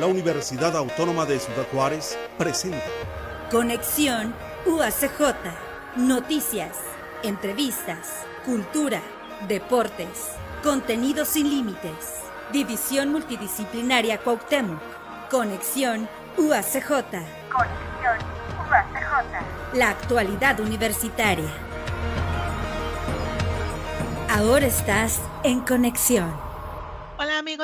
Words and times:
la 0.00 0.06
Universidad 0.06 0.74
Autónoma 0.76 1.26
de 1.26 1.38
Ciudad 1.38 1.66
Juárez 1.70 2.18
presenta 2.38 2.86
Conexión 3.50 4.32
UACJ. 4.64 5.20
Noticias, 5.96 6.78
entrevistas, 7.22 8.24
cultura, 8.46 9.02
deportes, 9.46 10.30
contenido 10.62 11.26
sin 11.26 11.50
límites. 11.50 12.22
División 12.50 13.12
Multidisciplinaria 13.12 14.16
Cuauhtémoc. 14.18 14.80
Conexión 15.30 16.08
UACJ. 16.38 16.88
Conexión 16.88 18.18
UACJ. 18.70 19.74
La 19.74 19.90
actualidad 19.90 20.60
universitaria. 20.60 21.50
Ahora 24.30 24.66
estás 24.66 25.20
en 25.44 25.60
conexión. 25.60 26.49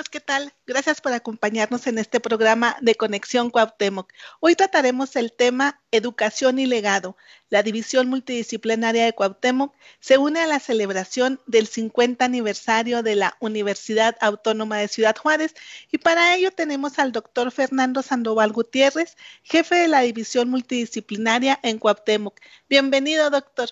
¿Qué 0.05 0.21
tal? 0.21 0.53
Gracias 0.67 1.01
por 1.01 1.15
acompañarnos 1.15 1.87
en 1.87 1.97
este 1.97 2.21
programa 2.21 2.77
de 2.83 2.97
Conexión 2.97 3.49
Cuauhtémoc. 3.49 4.13
Hoy 4.41 4.55
trataremos 4.55 5.17
el 5.17 5.33
tema 5.33 5.81
Educación 5.91 6.59
y 6.59 6.67
Legado. 6.67 7.17
La 7.49 7.63
División 7.63 8.09
Multidisciplinaria 8.09 9.07
de 9.07 9.15
Cuauhtémoc 9.15 9.75
se 9.99 10.19
une 10.19 10.41
a 10.41 10.47
la 10.47 10.61
celebración 10.61 11.41
del 11.47 11.67
50 11.67 12.27
aniversario 12.27 13.03
de 13.03 13.17
la 13.17 13.39
Universidad 13.41 14.17
Autónoma 14.21 14.77
de 14.77 14.89
Ciudad 14.89 15.17
Juárez 15.17 15.55
y 15.91 15.97
para 15.97 16.37
ello 16.37 16.51
tenemos 16.51 16.99
al 16.99 17.13
doctor 17.13 17.51
Fernando 17.51 18.03
Sandoval 18.03 18.53
Gutiérrez, 18.53 19.17
jefe 19.45 19.77
de 19.77 19.89
la 19.89 20.03
División 20.03 20.51
Multidisciplinaria 20.51 21.59
en 21.63 21.79
Cuauhtémoc. 21.79 22.39
Bienvenido, 22.69 23.31
doctor. 23.31 23.71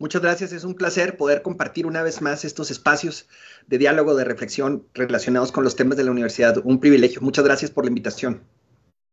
Muchas 0.00 0.22
gracias, 0.22 0.52
es 0.52 0.62
un 0.62 0.74
placer 0.74 1.16
poder 1.16 1.42
compartir 1.42 1.84
una 1.84 2.04
vez 2.04 2.22
más 2.22 2.44
estos 2.44 2.70
espacios 2.70 3.26
de 3.66 3.78
diálogo, 3.78 4.14
de 4.14 4.24
reflexión 4.24 4.86
relacionados 4.94 5.50
con 5.50 5.64
los 5.64 5.74
temas 5.74 5.98
de 5.98 6.04
la 6.04 6.12
universidad. 6.12 6.58
Un 6.62 6.78
privilegio. 6.78 7.20
Muchas 7.20 7.44
gracias 7.44 7.72
por 7.72 7.84
la 7.84 7.88
invitación. 7.88 8.44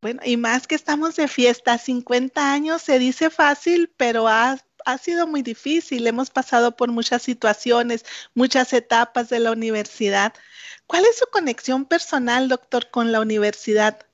Bueno, 0.03 0.21
y 0.23 0.38
más 0.38 0.67
que 0.67 0.76
estamos 0.76 1.16
de 1.16 1.27
fiesta, 1.27 1.79
50 1.79 2.54
años 2.54 2.84
se 2.84 2.99
dice 2.99 3.32
fácil, 3.32 3.91
pero 3.98 4.27
ha, 4.27 4.59
ha 4.85 4.98
sido 4.99 5.26
muy 5.26 5.41
difícil. 5.41 6.05
Hemos 6.05 6.29
pasado 6.29 6.76
por 6.76 6.91
muchas 6.91 7.24
situaciones, 7.24 8.05
muchas 8.35 8.71
etapas 8.71 9.29
de 9.29 9.40
la 9.40 9.52
universidad. 9.52 10.34
¿Cuál 10.85 11.05
es 11.05 11.18
su 11.18 11.26
conexión 11.31 11.85
personal, 11.85 12.48
doctor, 12.48 12.91
con 12.91 13.12
la 13.12 13.21
universidad? 13.21 14.05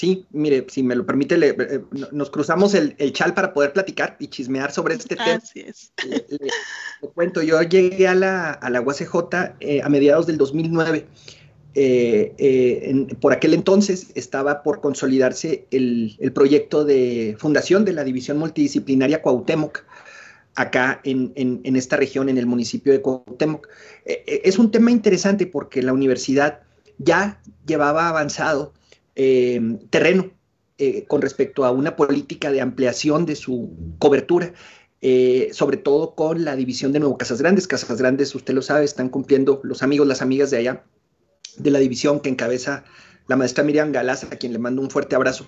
Sí, 0.00 0.24
mire, 0.30 0.64
si 0.70 0.82
me 0.82 0.96
lo 0.96 1.04
permite, 1.04 1.34
eh, 1.34 1.84
nos 2.10 2.30
cruzamos 2.30 2.72
el, 2.72 2.96
chal 3.12 3.34
para 3.34 3.52
poder 3.52 3.74
platicar 3.74 4.16
y 4.18 4.28
chismear 4.28 4.72
sobre 4.72 4.94
este 4.94 5.14
tema. 5.14 5.42
Le, 5.54 6.24
le, 6.30 7.08
cuento, 7.12 7.42
yo 7.42 7.60
llegué 7.60 8.08
a 8.08 8.14
la, 8.14 8.52
a 8.52 8.70
la 8.70 8.80
UACJ 8.80 9.04
eh, 9.60 9.82
a 9.82 9.90
mediados 9.90 10.26
del 10.26 10.38
2009. 10.38 11.06
Eh, 11.74 13.06
por 13.20 13.34
aquel 13.34 13.52
entonces 13.52 14.06
estaba 14.14 14.62
por 14.62 14.80
consolidarse 14.80 15.66
el, 15.70 16.16
proyecto 16.34 16.86
de 16.86 17.36
fundación 17.38 17.84
de 17.84 17.92
la 17.92 18.02
División 18.02 18.38
Multidisciplinaria 18.38 19.20
Cuauhtémoc, 19.20 19.84
acá 20.54 21.02
en, 21.04 21.30
en 21.36 21.76
esta 21.76 21.98
región, 21.98 22.30
en 22.30 22.38
el 22.38 22.46
municipio 22.46 22.94
de 22.94 23.02
Cuauhtémoc. 23.02 23.68
es 24.06 24.58
un 24.58 24.70
tema 24.70 24.92
interesante 24.92 25.46
porque 25.46 25.82
la 25.82 25.92
universidad 25.92 26.60
ya 26.96 27.38
llevaba 27.66 28.08
avanzado 28.08 28.72
Em, 29.22 29.78
terreno 29.90 30.30
eh, 30.78 31.04
con 31.06 31.20
respecto 31.20 31.66
a 31.66 31.72
una 31.72 31.94
política 31.94 32.50
de 32.50 32.62
ampliación 32.62 33.26
de 33.26 33.36
su 33.36 33.76
cobertura, 33.98 34.54
eh, 35.02 35.50
sobre 35.52 35.76
todo 35.76 36.14
con 36.14 36.42
la 36.42 36.56
división 36.56 36.90
de 36.92 37.00
Nuevo 37.00 37.18
Casas 37.18 37.42
Grandes. 37.42 37.66
Casas 37.68 37.98
Grandes, 37.98 38.34
usted 38.34 38.54
lo 38.54 38.62
sabe, 38.62 38.86
están 38.86 39.10
cumpliendo 39.10 39.60
los 39.62 39.82
amigos, 39.82 40.06
las 40.06 40.22
amigas 40.22 40.50
de 40.50 40.56
allá, 40.56 40.84
de 41.58 41.70
la 41.70 41.80
división 41.80 42.20
que 42.20 42.30
encabeza 42.30 42.82
la 43.26 43.36
maestra 43.36 43.62
Miriam 43.62 43.92
Galaz, 43.92 44.24
a 44.24 44.36
quien 44.36 44.54
le 44.54 44.58
mando 44.58 44.80
un 44.80 44.88
fuerte 44.88 45.14
abrazo. 45.16 45.46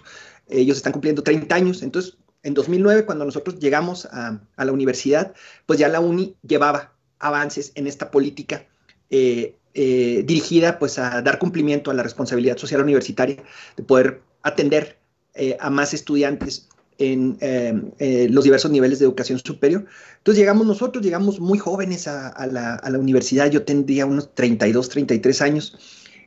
Ellos 0.51 0.77
están 0.77 0.93
cumpliendo 0.93 1.23
30 1.23 1.55
años, 1.55 1.83
entonces 1.83 2.19
en 2.43 2.53
2009, 2.53 3.07
cuando 3.07 3.25
nosotros 3.25 3.59
llegamos 3.59 4.05
a, 4.05 4.39
la 4.59 4.73
universidad, 4.73 5.33
pues 5.65 5.79
ya 5.79 5.89
la 5.89 6.01
UNI 6.01 6.37
llevaba 6.43 6.93
avances 7.19 7.73
en 7.75 7.87
esta 7.87 8.11
política 8.11 8.67
eh, 9.09 9.57
eh, 9.75 10.23
dirigida 10.27 10.79
pues 10.79 10.99
a 10.99 11.23
dar 11.23 11.39
cumplimiento 11.39 11.91
a 11.91 11.95
la 11.95 12.03
responsabilidad 12.03 12.59
social 12.59 12.83
universitaria 12.83 13.37
de 13.77 13.83
poder 13.83 14.21
atender 14.43 14.99
eh, 15.35 15.57
a 15.61 15.71
más 15.71 15.95
estudiantes 15.95 16.69
en 16.99 17.39
eh, 17.41 18.29
los 18.31 18.45
diversos 18.45 18.71
niveles 18.71 18.99
de 18.99 19.07
educación 19.07 19.39
superior. 19.39 19.87
Entonces 20.19 20.39
llegamos 20.39 20.67
nosotros, 20.67 21.03
llegamos 21.03 21.41
muy 21.41 21.59
jóvenes 21.59 22.07
a, 22.07 22.47
la, 22.47 22.75
a, 22.75 22.91
la, 22.91 22.99
universidad, 22.99 23.51
yo 23.51 23.65
tendría 23.65 24.05
unos 24.05 24.35
32, 24.35 24.91
33 24.91 25.43
años, 25.43 25.79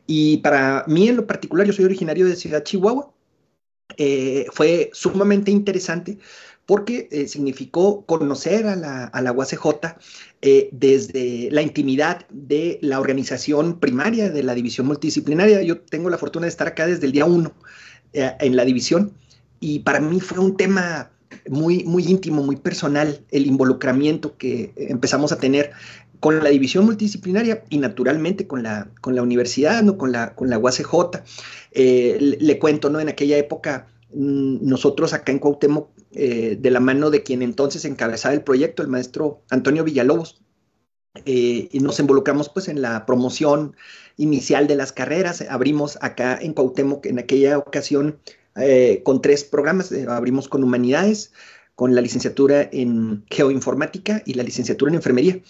y 0.07 0.37
para 0.37 0.83
mí 0.87 1.07
en 1.07 1.17
lo 1.17 1.27
particular, 1.27 1.67
yo 1.67 1.73
soy 1.73 1.85
originario 1.85 2.25
de 2.25 2.35
Ciudad 2.35 2.63
Chihuahua, 2.63 3.13
fue 4.51 4.89
sumamente 4.91 5.51
interesante 5.51 6.17
porque 6.65 7.07
eh, 7.11 7.27
significó 7.27 8.05
conocer 8.05 8.67
a 8.67 8.75
la, 8.75 9.05
a 9.05 9.21
la 9.21 9.31
UACJ 9.31 9.97
eh, 10.41 10.69
desde 10.71 11.49
la 11.51 11.61
intimidad 11.61 12.25
de 12.29 12.79
la 12.81 12.99
organización 12.99 13.79
primaria 13.79 14.29
de 14.29 14.43
la 14.43 14.55
división 14.55 14.87
multidisciplinaria. 14.87 15.61
Yo 15.61 15.79
tengo 15.79 16.09
la 16.09 16.17
fortuna 16.17 16.45
de 16.45 16.49
estar 16.49 16.67
acá 16.67 16.87
desde 16.87 17.05
el 17.05 17.11
día 17.11 17.25
uno 17.25 17.53
eh, 18.13 18.31
en 18.39 18.55
la 18.55 18.65
división 18.65 19.13
y 19.59 19.79
para 19.79 19.99
mí 19.99 20.19
fue 20.19 20.39
un 20.39 20.57
tema 20.57 21.11
muy, 21.49 21.83
muy 21.83 22.03
íntimo, 22.03 22.41
muy 22.43 22.55
personal, 22.55 23.19
el 23.31 23.45
involucramiento 23.45 24.35
que 24.37 24.73
empezamos 24.75 25.31
a 25.31 25.37
tener 25.37 25.71
con 26.19 26.43
la 26.43 26.49
división 26.49 26.85
multidisciplinaria 26.85 27.63
y 27.69 27.77
naturalmente 27.77 28.47
con 28.47 28.63
la, 28.63 28.89
con 29.01 29.15
la 29.15 29.21
universidad, 29.21 29.83
¿no? 29.83 29.97
con, 29.97 30.11
la, 30.11 30.33
con 30.33 30.49
la 30.49 30.57
UACJ. 30.57 30.93
le, 31.73 32.17
le, 32.19 32.59
cuento, 32.59 32.89
¿no? 32.89 32.99
En 32.99 33.09
aquella 33.09 33.37
época 33.37 33.87
Mm, 34.15 34.65
nosotros 34.67 35.13
acá 35.13 35.33
en 35.33 35.39
Cuauhtémoc, 35.39 35.89
eh, 36.17 36.57
de 36.57 36.71
la 36.71 36.79
mano 36.79 37.09
de 37.09 37.23
quien 37.23 37.41
entonces 37.41 37.83
encabezaba 37.83 38.33
el 38.33 38.41
proyecto, 38.41 38.81
el 38.81 38.87
maestro 38.87 39.43
Antonio 39.49 39.83
Villalobos, 39.83 40.41
eh, 41.25 41.67
y 41.69 41.79
nos 41.81 41.99
involucramos 41.99 42.47
pues 42.47 42.69
en 42.69 42.81
la 42.81 43.05
promoción 43.05 43.75
inicial 44.15 44.65
de 44.67 44.75
las 44.75 44.93
carreras. 44.93 45.41
Abrimos 45.41 45.97
acá 45.99 46.39
en 46.41 46.53
Cuauhtémoc 46.53 47.05
en 47.05 47.19
aquella 47.19 47.57
ocasión 47.57 48.19
eh, 48.55 49.01
con 49.03 49.21
tres 49.21 49.43
programas. 49.43 49.91
abrimos 50.07 50.47
con 50.47 50.63
humanidades, 50.63 51.33
con 51.75 51.93
la 51.95 51.99
licenciatura 52.01 52.69
en 52.71 53.25
geoinformática 53.29 54.23
y 54.25 54.35
la 54.35 54.43
licenciatura 54.43 54.91
en 54.91 54.95
enfermería. 54.95 55.41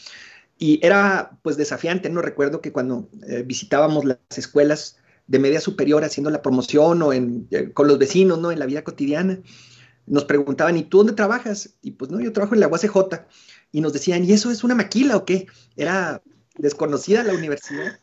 Y 0.57 0.83
era 0.83 1.37
pues 1.43 1.57
desafiante, 1.57 2.09
no 2.09 2.23
recuerdo 2.23 2.61
que 2.61 2.71
cuando 2.71 3.07
visitábamos 3.45 4.05
las 4.05 4.17
escuelas 4.35 4.97
de 5.27 5.37
media 5.37 5.61
superior 5.61 6.03
haciendo 6.03 6.31
la 6.31 6.41
promoción 6.41 7.03
o 7.03 7.13
en, 7.13 7.47
con 7.73 7.87
los 7.87 7.99
vecinos, 7.99 8.39
¿no? 8.39 8.51
En 8.51 8.57
la 8.57 8.65
vida 8.65 8.83
cotidiana. 8.83 9.39
Nos 10.07 10.25
preguntaban, 10.25 10.77
¿y 10.77 10.83
tú 10.83 10.99
dónde 10.99 11.13
trabajas? 11.13 11.75
Y 11.81 11.91
pues 11.91 12.11
no, 12.11 12.19
yo 12.19 12.31
trabajo 12.31 12.53
en 12.53 12.61
la 12.61 12.67
UACJ. 12.67 13.25
Y 13.71 13.81
nos 13.81 13.93
decían, 13.93 14.23
¿y 14.23 14.33
eso 14.33 14.51
es 14.51 14.63
una 14.63 14.75
maquila 14.75 15.17
o 15.17 15.25
qué? 15.25 15.47
Era 15.75 16.21
desconocida 16.57 17.23
la 17.23 17.33
universidad. 17.33 17.99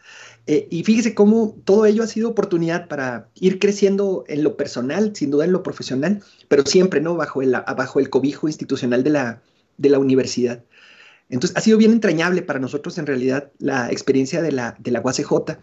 Eh, 0.46 0.66
y 0.70 0.82
fíjese 0.84 1.14
cómo 1.14 1.56
todo 1.64 1.86
ello 1.86 2.02
ha 2.02 2.06
sido 2.06 2.28
oportunidad 2.28 2.88
para 2.88 3.28
ir 3.34 3.58
creciendo 3.58 4.24
en 4.28 4.42
lo 4.42 4.56
personal, 4.56 5.14
sin 5.14 5.30
duda 5.30 5.44
en 5.44 5.52
lo 5.52 5.62
profesional, 5.62 6.22
pero 6.48 6.66
siempre, 6.66 7.00
¿no? 7.00 7.14
Bajo 7.16 7.42
el, 7.42 7.52
bajo 7.52 8.00
el 8.00 8.10
cobijo 8.10 8.48
institucional 8.48 9.04
de 9.04 9.10
la, 9.10 9.42
de 9.78 9.88
la 9.88 9.98
universidad. 9.98 10.64
Entonces, 11.28 11.56
ha 11.56 11.60
sido 11.60 11.78
bien 11.78 11.92
entrañable 11.92 12.42
para 12.42 12.58
nosotros 12.58 12.98
en 12.98 13.06
realidad 13.06 13.50
la 13.58 13.90
experiencia 13.90 14.42
de 14.42 14.52
la, 14.52 14.76
de 14.80 14.90
la 14.90 15.00
UACJ, 15.00 15.56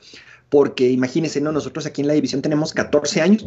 porque 0.49 0.89
imagínense, 0.89 1.41
¿no? 1.41 1.51
Nosotros 1.51 1.85
aquí 1.85 2.01
en 2.01 2.07
la 2.07 2.13
división 2.13 2.41
tenemos 2.41 2.73
14 2.73 3.22
años 3.22 3.45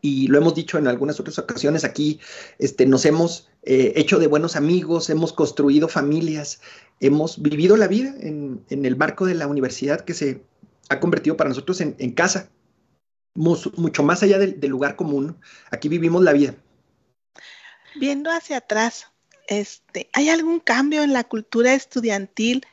y 0.00 0.28
lo 0.28 0.38
hemos 0.38 0.54
dicho 0.54 0.78
en 0.78 0.86
algunas 0.86 1.20
otras 1.20 1.38
ocasiones 1.38 1.84
aquí, 1.84 2.20
este, 2.58 2.86
nos 2.86 3.04
hemos 3.04 3.48
eh, 3.62 3.92
hecho 3.96 4.18
de 4.18 4.26
buenos 4.26 4.56
amigos, 4.56 5.10
hemos 5.10 5.32
construido 5.32 5.88
familias, 5.88 6.60
hemos 7.00 7.40
vivido 7.40 7.76
la 7.76 7.88
vida 7.88 8.14
en, 8.20 8.64
el 8.68 8.96
marco 8.96 9.26
de 9.26 9.34
la 9.34 9.46
universidad 9.46 10.02
que 10.02 10.14
se 10.14 10.42
ha 10.88 11.00
convertido 11.00 11.36
para 11.36 11.48
nosotros 11.48 11.80
en, 11.80 12.12
casa, 12.12 12.50
mucho 13.34 14.02
más 14.02 14.22
allá 14.22 14.38
del, 14.38 14.58
lugar 14.68 14.96
común. 14.96 15.36
Aquí 15.70 15.88
vivimos 15.88 16.22
la 16.22 16.32
vida. 16.32 16.54
Viendo 17.98 18.30
hacia 18.30 18.58
atrás, 18.58 19.06
este, 19.48 20.08
¿hay 20.12 20.28
algún 20.28 20.60
cambio 20.60 21.02
en 21.02 21.12
la 21.12 21.24
cultura 21.24 21.74
estudiantil 21.74 22.64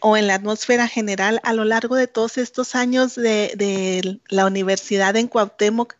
o 0.00 0.16
en 0.16 0.26
la 0.26 0.34
atmósfera 0.34 0.86
general 0.86 1.40
a 1.42 1.52
lo 1.52 1.64
largo 1.64 1.96
de 1.96 2.06
todos 2.06 2.38
estos 2.38 2.74
años 2.74 3.14
de, 3.14 4.20
la 4.28 4.46
universidad 4.46 5.16
en 5.16 5.28
Cuauhtémoc? 5.28 5.96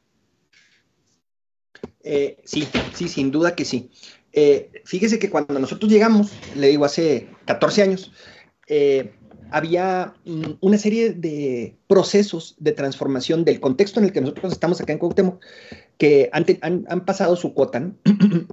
Eh, 2.03 2.39
sí, 2.45 2.67
sí, 2.95 3.09
sin 3.09 3.31
duda 3.31 3.55
que 3.55 3.65
sí. 3.65 3.91
Eh, 4.33 4.71
fíjese 4.85 5.19
que 5.19 5.31
cuando 5.31 5.59
nosotros 5.59 5.91
llegamos, 5.91 6.33
le 6.57 6.69
digo 6.69 6.85
hace 6.85 7.29
14 7.47 7.83
años, 7.83 8.13
eh, 8.69 9.13
había 9.51 10.15
mm, 10.25 10.53
una 10.61 10.79
serie 10.79 11.13
de 11.13 11.77
procesos 11.89 12.55
de 12.59 12.73
transformación 12.73 13.45
del 13.45 13.61
contexto 13.61 13.99
en 13.99 14.07
el 14.07 14.13
que 14.13 14.21
nosotros 14.21 14.53
estamos 14.53 14.81
acá 14.81 14.93
en 14.93 14.99
Cuauhtémoc, 14.99 15.45
que 15.99 16.31
han, 16.33 17.05
pasado 17.05 17.37
su 17.37 17.55
cuota. 17.55 17.93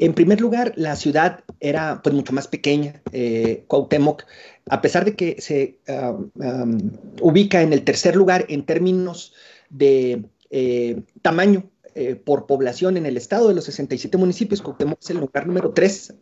En 0.00 0.14
primer 0.14 0.40
lugar, 0.40 0.72
la 0.76 0.96
ciudad 0.96 1.44
era 1.60 2.00
pues 2.02 2.14
mucho 2.14 2.32
más 2.32 2.48
pequeña. 2.48 3.02
Eh, 3.12 3.64
Cuauhtémoc, 3.66 4.24
a 4.70 4.80
pesar 4.80 5.04
de 5.04 5.14
que 5.14 5.36
se 5.42 5.78
um, 5.88 6.30
um, 6.36 6.90
ubica 7.20 7.60
en 7.60 7.74
el 7.74 7.84
tercer 7.84 8.16
lugar 8.16 8.46
en 8.48 8.64
términos 8.64 9.34
de 9.68 10.24
eh, 10.50 11.02
tamaño 11.22 11.70
eh, 11.94 12.16
por 12.16 12.46
población 12.46 12.96
en 12.96 13.06
el 13.06 13.16
estado 13.16 13.48
de 13.48 13.54
los 13.54 13.64
67 13.64 14.16
municipios, 14.16 14.62
Cuauhtémoc 14.62 14.98
es 15.00 15.10
el 15.10 15.18
lugar 15.18 15.46
número 15.46 15.72
3, 15.72 16.14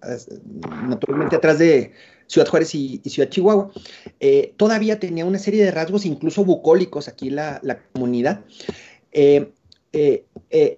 naturalmente 0.86 1.36
atrás 1.36 1.58
de 1.58 1.92
Ciudad 2.26 2.48
Juárez 2.48 2.74
y, 2.74 3.00
Ciudad 3.06 3.28
Chihuahua. 3.28 3.70
Eh, 4.20 4.54
todavía 4.56 4.98
tenía 5.00 5.24
una 5.24 5.38
serie 5.38 5.64
de 5.64 5.70
rasgos 5.70 6.04
incluso 6.06 6.44
bucólicos 6.44 7.08
aquí 7.08 7.30
la, 7.30 7.60
la 7.62 7.82
comunidad. 7.92 8.44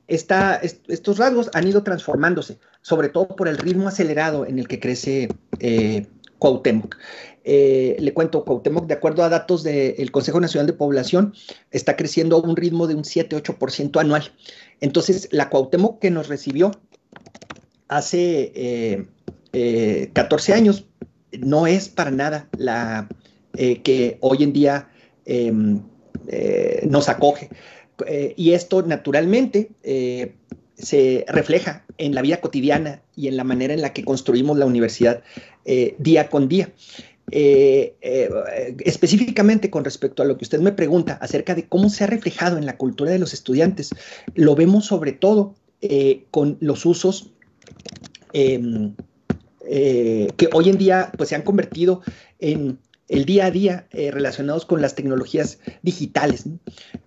estos 0.07 1.19
rasgos 1.19 1.51
han 1.53 1.69
ido 1.69 1.83
transformándose, 1.83 2.59
sobre 2.83 3.09
todo 3.09 3.29
por 3.29 3.49
el 3.49 3.59
ritmo 3.59 3.89
acelerado 3.89 4.47
en 4.47 4.59
el 4.59 4.69
que 4.69 4.81
crece 4.81 5.29
Cuauhtémoc. 6.39 6.97
Eh, 7.45 7.97
le 7.99 8.13
cuento, 8.13 8.45
Cuauhtémoc, 8.45 8.87
de 8.87 8.95
acuerdo 8.95 9.23
a 9.23 9.29
datos 9.29 9.63
del 9.63 10.11
Consejo 10.11 10.41
Nacional 10.41 10.67
de 10.67 10.73
Población, 10.75 11.35
está 11.71 11.97
creciendo 11.97 12.37
a 12.37 12.41
un 12.41 12.57
ritmo 12.57 12.87
de 12.87 12.95
un 12.95 13.05
7-8% 13.05 13.99
anual. 14.01 14.33
Entonces, 14.81 15.29
la 15.31 15.49
Cuauhtémoc 15.49 16.01
que 16.01 16.11
nos 16.11 16.29
recibió 16.29 16.73
hace 17.89 19.07
14 20.13 20.53
eh, 20.53 20.55
eh, 20.55 20.59
años 20.59 20.87
no 21.39 21.67
es 21.67 21.89
para 21.89 22.11
nada 22.11 22.49
la 22.57 23.09
que 23.53 24.17
hoy 24.21 24.45
en 24.45 24.53
día 24.53 24.89
em, 25.25 25.83
nos 26.89 27.09
acoge. 27.09 27.51
y 28.37 28.53
esto, 28.53 28.83
naturalmente, 28.83 29.71
se 30.77 31.25
refleja 31.29 31.85
en 31.99 32.15
la 32.15 32.23
vida 32.23 32.41
cotidiana 32.41 33.03
y 33.17 33.29
en 33.29 33.37
la 33.37 33.45
manera 33.45 33.75
en 33.75 33.83
la 33.83 33.93
que 33.93 34.05
construimos 34.05 34.57
la 34.57 34.67
universidad 34.67 35.23
día 35.99 36.29
con 36.29 36.49
día. 36.49 36.73
Eh, 37.33 37.95
eh, 38.01 38.77
específicamente 38.85 39.71
con 39.71 39.85
respecto 39.85 40.23
a 40.23 40.27
lo 40.27 40.37
que 40.37 40.45
usted 40.45 40.59
me 40.59 40.73
pregunta 40.73 41.17
acerca 41.21 41.55
de 41.55 41.67
cómo 41.69 41.89
se 41.89 42.03
ha 42.03 42.09
reflejado 42.09 42.59
en 42.59 42.67
la 42.67 42.77
cultura 42.77 43.13
de 43.13 43.21
los 43.21 43.33
estudiantes, 43.33 43.91
lo 44.35 44.57
vemos 44.57 44.87
sobre 44.87 45.13
todo 45.13 45.55
eh, 45.81 46.25
con 46.33 46.57
los 46.61 46.85
usos 46.87 47.31
em, 48.33 48.95
que 49.63 50.49
hoy 50.53 50.69
en 50.69 50.79
día 50.79 51.13
pues, 51.17 51.29
se 51.29 51.37
han 51.37 51.43
convertido 51.43 52.03
en 52.41 52.79
el 53.07 53.25
día 53.25 53.47
a 53.47 53.51
día 53.53 53.87
relacionados 53.93 54.65
con 54.65 54.81
las 54.83 54.97
tecnologías 54.97 55.59
digitales. 55.83 56.45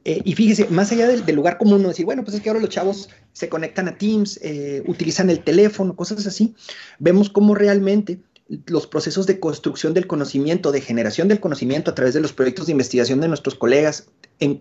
y 0.06 0.34
fíjese, 0.34 0.68
más 0.70 0.92
allá 0.92 1.08
del, 1.08 1.36
lugar 1.36 1.58
común, 1.58 1.84
decir, 1.84 2.06
bueno, 2.06 2.24
pues 2.24 2.36
es 2.36 2.42
que 2.42 2.50
ahora 2.50 2.62
los 2.62 2.70
chavos 2.70 3.10
se 3.34 3.50
conectan 3.50 3.90
a 3.90 3.98
Teams, 3.98 4.40
utilizan 4.86 5.30
el 5.30 5.44
teléfono, 5.44 5.96
cosas 5.96 6.25
así, 6.25 6.56
vemos 7.00 7.30
cómo 7.30 7.54
realmente 7.54 8.20
los 8.67 8.88
procesos 8.88 9.25
de 9.27 9.39
construcción 9.39 9.94
del 9.94 10.07
conocimiento, 10.07 10.71
de 10.71 10.81
generación 10.81 11.27
del 11.27 11.39
conocimiento 11.39 11.91
a 11.91 11.95
través 11.95 12.13
de 12.13 12.21
los 12.21 12.33
proyectos 12.33 12.67
de 12.67 12.71
investigación 12.71 13.21
de 13.21 13.27
nuestros 13.27 13.55
colegas 13.55 14.07
en, 14.39 14.59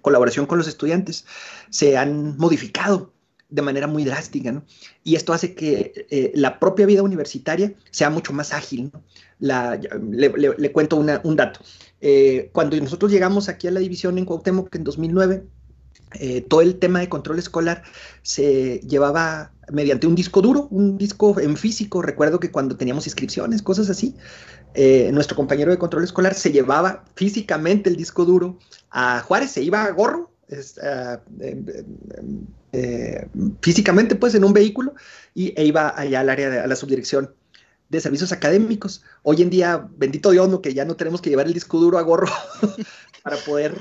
colaboración 0.00 0.46
con 0.46 0.58
los 0.58 0.68
estudiantes 0.68 1.26
se 1.70 1.96
han 1.96 2.36
modificado 2.36 3.12
de 3.48 3.62
manera 3.62 3.88
muy 3.88 4.04
drástica, 4.04 4.62
Y 5.02 5.16
esto 5.16 5.32
hace 5.32 5.54
que 5.54 6.06
eh, 6.10 6.30
la 6.36 6.60
propia 6.60 6.86
vida 6.86 7.02
universitaria 7.02 7.74
sea 7.90 8.08
mucho 8.08 8.32
más 8.32 8.52
ágil, 8.52 8.92
le, 9.40 10.72
cuento 10.72 10.96
un 10.96 11.36
dato. 11.36 11.60
Eh, 12.00 12.50
cuando 12.52 12.76
nosotros 12.76 13.10
llegamos 13.10 13.48
aquí 13.48 13.66
a 13.66 13.72
la 13.72 13.80
división 13.80 14.18
en 14.18 14.24
Cuauhtémoc 14.24 14.72
en 14.76 14.84
2009, 14.84 15.42
eh, 16.14 16.40
todo 16.40 16.60
el 16.60 16.78
tema 16.78 17.00
de 17.00 17.08
control 17.08 17.38
escolar 17.38 17.82
se 18.22 18.80
llevaba 18.80 19.52
mediante 19.70 20.06
un 20.06 20.14
disco 20.14 20.42
duro, 20.42 20.66
un 20.70 20.98
disco 20.98 21.38
en 21.38 21.56
físico. 21.56 22.02
Recuerdo 22.02 22.40
que 22.40 22.50
cuando 22.50 22.76
teníamos 22.76 23.06
inscripciones, 23.06 23.62
cosas 23.62 23.88
así, 23.90 24.16
eh, 24.74 25.10
nuestro 25.12 25.36
compañero 25.36 25.70
de 25.70 25.78
control 25.78 26.04
escolar 26.04 26.34
se 26.34 26.52
llevaba 26.52 27.04
físicamente 27.14 27.90
el 27.90 27.96
disco 27.96 28.24
duro 28.24 28.58
a 28.90 29.20
Juárez, 29.20 29.52
se 29.52 29.62
iba 29.62 29.84
a 29.84 29.90
gorro, 29.90 30.30
eh, 32.72 33.26
físicamente 33.60 34.16
pues 34.16 34.34
en 34.34 34.42
un 34.42 34.52
vehículo 34.52 34.94
y, 35.32 35.52
e 35.56 35.64
iba 35.64 35.94
allá 35.96 36.20
al 36.20 36.28
área 36.28 36.50
de 36.50 36.58
a 36.58 36.66
la 36.66 36.74
subdirección 36.74 37.32
de 37.88 38.00
servicios 38.00 38.32
académicos. 38.32 39.02
Hoy 39.22 39.42
en 39.42 39.50
día, 39.50 39.88
bendito 39.96 40.30
Dios, 40.30 40.48
¿no? 40.48 40.60
que 40.62 40.74
ya 40.74 40.84
no 40.84 40.96
tenemos 40.96 41.20
que 41.20 41.30
llevar 41.30 41.46
el 41.46 41.54
disco 41.54 41.78
duro 41.78 41.98
a 41.98 42.02
gorro 42.02 42.28
para 43.22 43.36
poder 43.38 43.76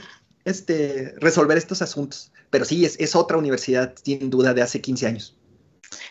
este, 0.49 1.13
resolver 1.17 1.57
estos 1.57 1.81
asuntos. 1.81 2.31
Pero 2.49 2.65
sí, 2.65 2.85
es, 2.85 3.15
otra 3.15 3.37
universidad, 3.37 3.93
sin 4.03 4.29
duda, 4.29 4.53
de 4.53 4.61
hace 4.61 4.81
15 4.81 5.07
años. 5.07 5.37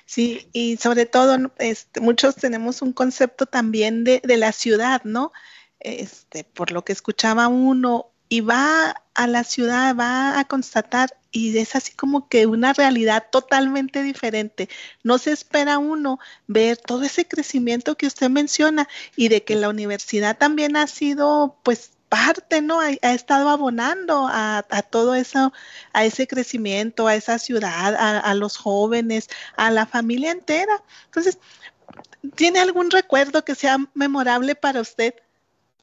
Sí, 0.07 0.49
y 0.53 0.77
sobre 0.77 1.07
todo, 1.07 1.37
este, 1.59 2.01
muchos 2.01 2.37
tenemos 2.37 2.83
un 2.83 2.93
concepto 2.93 3.47
también 3.47 4.05
de, 4.05 4.21
de 4.25 4.37
la 4.37 4.53
ciudad, 4.53 5.03
¿no? 5.05 5.33
Este, 5.81 6.45
por 6.45 6.73
lo 6.73 6.85
que 6.85 6.93
escuchaba 6.93 7.49
uno, 7.49 8.13
y 8.29 8.41
va 8.41 9.03
a 9.15 9.27
la 9.27 9.45
ciudad, 9.45 9.97
va 9.97 10.39
a 10.39 10.45
constatar 10.45 11.17
y 11.31 11.57
es 11.59 11.75
así 11.75 11.95
como 11.95 12.29
que 12.29 12.47
una 12.47 12.73
realidad 12.73 13.27
totalmente 13.31 14.03
diferente. 14.03 14.69
No 15.03 15.19
se 15.19 15.33
espera 15.33 15.79
uno 15.79 16.19
ver 16.47 16.77
todo 16.77 17.03
ese 17.05 17.27
crecimiento 17.27 17.97
que 17.97 18.07
usted 18.07 18.31
menciona 18.31 18.89
y 19.17 19.29
de 19.29 19.45
que 19.45 19.57
la 19.57 19.69
universidad 19.69 20.37
también 20.39 20.77
ha 20.77 20.87
sido 20.87 21.59
pues 21.63 21.93
parte, 22.09 22.63
¿no? 22.63 22.81
Ha, 22.81 22.91
estado 23.13 23.49
abonando 23.49 24.29
a, 24.31 24.63
todo 24.91 25.15
eso, 25.15 25.53
a 25.93 26.05
ese 26.05 26.27
crecimiento, 26.27 27.07
a 27.07 27.15
esa 27.15 27.39
ciudad, 27.39 27.95
a, 27.99 28.35
los 28.35 28.57
jóvenes, 28.57 29.29
a 29.57 29.71
la 29.71 29.87
familia 29.87 30.31
entera. 30.31 30.83
Entonces, 31.07 31.39
¿tiene 32.35 32.61
algún 32.61 32.91
recuerdo 32.91 33.45
que 33.45 33.55
sea 33.55 33.79
memorable 33.95 34.55
para 34.55 34.81
usted? 34.81 35.15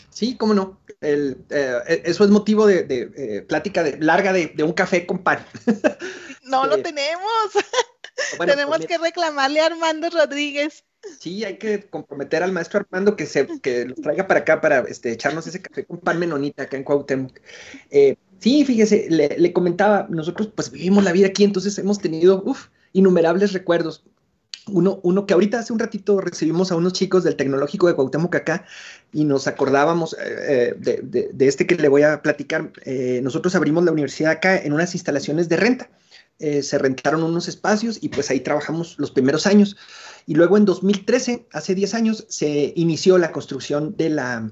Sí, 0.10 0.38
cómo 0.38 0.54
no. 0.54 0.80
El, 1.01 1.45
eh, 1.50 1.77
e, 1.88 2.01
eso 2.06 2.24
es 2.24 2.30
motivo 2.30 2.66
de, 2.66 2.86
eh, 2.89 3.42
plática 3.42 3.83
de, 3.83 3.98
larga 4.00 4.33
de, 4.33 4.54
un 4.63 4.74
café 4.74 5.06
con 5.06 5.19
pan. 5.19 5.45
no 6.44 6.66
lo 6.66 6.77
tenemos. 6.81 7.51
Tenemos 8.45 8.77
pues 8.77 8.88
que 8.88 8.97
reclamarle 8.97 9.59
a 9.59 9.67
Armando 9.67 10.09
Rodríguez. 10.09 10.83
Sí, 11.19 11.44
hay 11.44 11.57
que 11.57 11.88
comprometer 11.88 12.44
al 12.44 12.51
maestro 12.51 12.79
Armando 12.79 13.15
que 13.15 13.25
se 13.25 13.47
que 13.62 13.85
lo 13.85 13.95
traiga 13.95 14.27
para 14.27 14.41
acá 14.41 14.62
para 14.62 14.79
este, 14.81 15.12
echarnos 15.12 15.45
ese 15.47 15.62
café 15.62 15.85
con 15.85 16.00
pan 16.00 16.19
menonita 16.19 16.63
acá 16.63 16.77
en 16.77 16.83
Cuauhtémoc. 16.83 17.39
Eh, 17.91 18.17
sí, 18.39 18.65
fíjese, 18.65 19.07
le, 19.09 19.53
comentaba, 19.53 20.07
nosotros 20.09 20.50
pues 20.56 20.71
vivimos 20.71 21.03
la 21.03 21.12
vida 21.12 21.27
aquí, 21.27 21.44
entonces 21.44 21.77
hemos 21.77 22.00
tenido 22.00 22.44
innumerables 22.94 23.53
recuerdos. 23.53 24.03
Uno, 24.67 25.00
uno 25.03 25.27
que 25.27 25.35
ahorita 25.35 25.59
hace 25.59 25.73
un 25.73 25.77
ratito 25.77 26.19
recibimos 26.19 26.71
a 26.71 26.75
unos 26.75 26.94
chicos 26.94 27.23
del 27.23 27.35
Tecnológico 27.35 27.85
de 27.88 27.94
Cuauhtémoc 27.94 28.33
acá 28.35 28.65
y 29.13 29.23
nos 29.23 29.45
acordábamos 29.45 30.15
eh, 30.19 30.73
de, 30.75 31.29
de, 31.31 31.47
este 31.47 31.67
que 31.67 31.75
le 31.75 31.88
voy 31.88 32.01
a 32.01 32.23
platicar. 32.23 32.71
Eh, 32.83 33.19
nosotros 33.21 33.53
abrimos 33.53 33.83
la 33.85 33.91
universidad 33.91 34.31
acá 34.31 34.57
en 34.57 34.73
unas 34.73 34.95
instalaciones 34.95 35.50
de 35.50 35.57
renta. 35.57 35.89
Se 36.39 36.77
rentaron 36.77 37.24
unos 37.24 37.48
espacios 37.48 37.98
y 38.01 38.10
pues 38.10 38.30
ahí 38.30 38.42
trabajamos 38.42 38.96
los 38.98 39.12
primeros 39.12 39.48
años. 39.48 39.77
Y 40.27 40.34
luego 40.36 40.58
en 40.58 40.65
2013, 40.65 41.48
hace 41.51 41.75
10 41.75 41.94
años, 41.94 42.25
se 42.30 42.74
inició 42.75 43.18
la 43.18 43.32
construcción 43.32 43.96
de 43.96 44.10
la, 44.10 44.51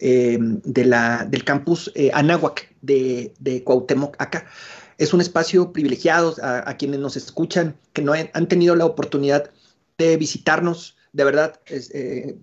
eh, 0.00 0.36
de 0.40 0.84
la, 0.84 1.24
del 1.30 1.44
campus 1.44 1.92
eh, 1.94 2.10
Anáhuac 2.12 2.74
de, 2.80 3.32
de 3.38 3.62
Cuauhtémoc 3.62 4.16
acá. 4.20 4.46
Es 4.98 5.14
un 5.14 5.20
espacio 5.20 5.72
privilegiado 5.72 6.34
a, 6.42 6.76
quienes 6.76 7.00
nos 7.00 7.16
escuchan, 7.16 7.76
que 7.92 8.02
no 8.02 8.12
han 8.12 8.48
tenido 8.48 8.76
la 8.76 8.84
oportunidad 8.84 9.50
de 9.98 10.16
visitarnos. 10.16 10.96
De 11.12 11.24
verdad, 11.24 11.60
eh, 11.66 12.36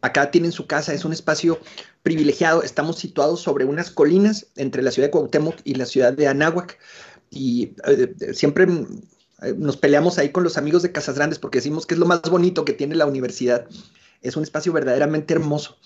acá 0.00 0.30
tienen 0.30 0.52
su 0.52 0.66
casa, 0.66 0.94
es 0.94 1.04
un 1.04 1.12
espacio 1.12 1.58
privilegiado. 2.02 2.62
Estamos 2.62 2.98
situados 2.98 3.40
sobre 3.40 3.64
unas 3.64 3.90
colinas 3.90 4.46
entre 4.56 4.82
la 4.82 4.90
ciudad 4.90 5.08
de 5.08 5.12
Cuauhtémoc 5.12 5.56
y 5.64 5.74
la 5.74 5.86
ciudad 5.86 6.12
de 6.12 6.28
Anáhuac. 6.28 6.78
Y 7.30 7.74
siempre 8.32 8.66
eh, 9.42 9.54
nos 9.56 9.76
peleamos 9.76 10.18
ahí 10.18 10.30
con 10.30 10.44
los 10.44 10.58
amigos 10.58 10.82
de 10.82 10.92
Casas 10.92 11.16
Grandes 11.16 11.38
porque 11.38 11.58
decimos 11.58 11.86
que 11.86 11.94
es 11.94 12.00
lo 12.00 12.06
más 12.06 12.22
bonito 12.22 12.64
que 12.64 12.72
tiene 12.72 12.94
la 12.94 13.06
universidad. 13.06 13.66
Es 14.22 14.36
un 14.36 14.42
espacio 14.42 14.72
verdaderamente 14.72 15.34
hermoso. 15.34 15.78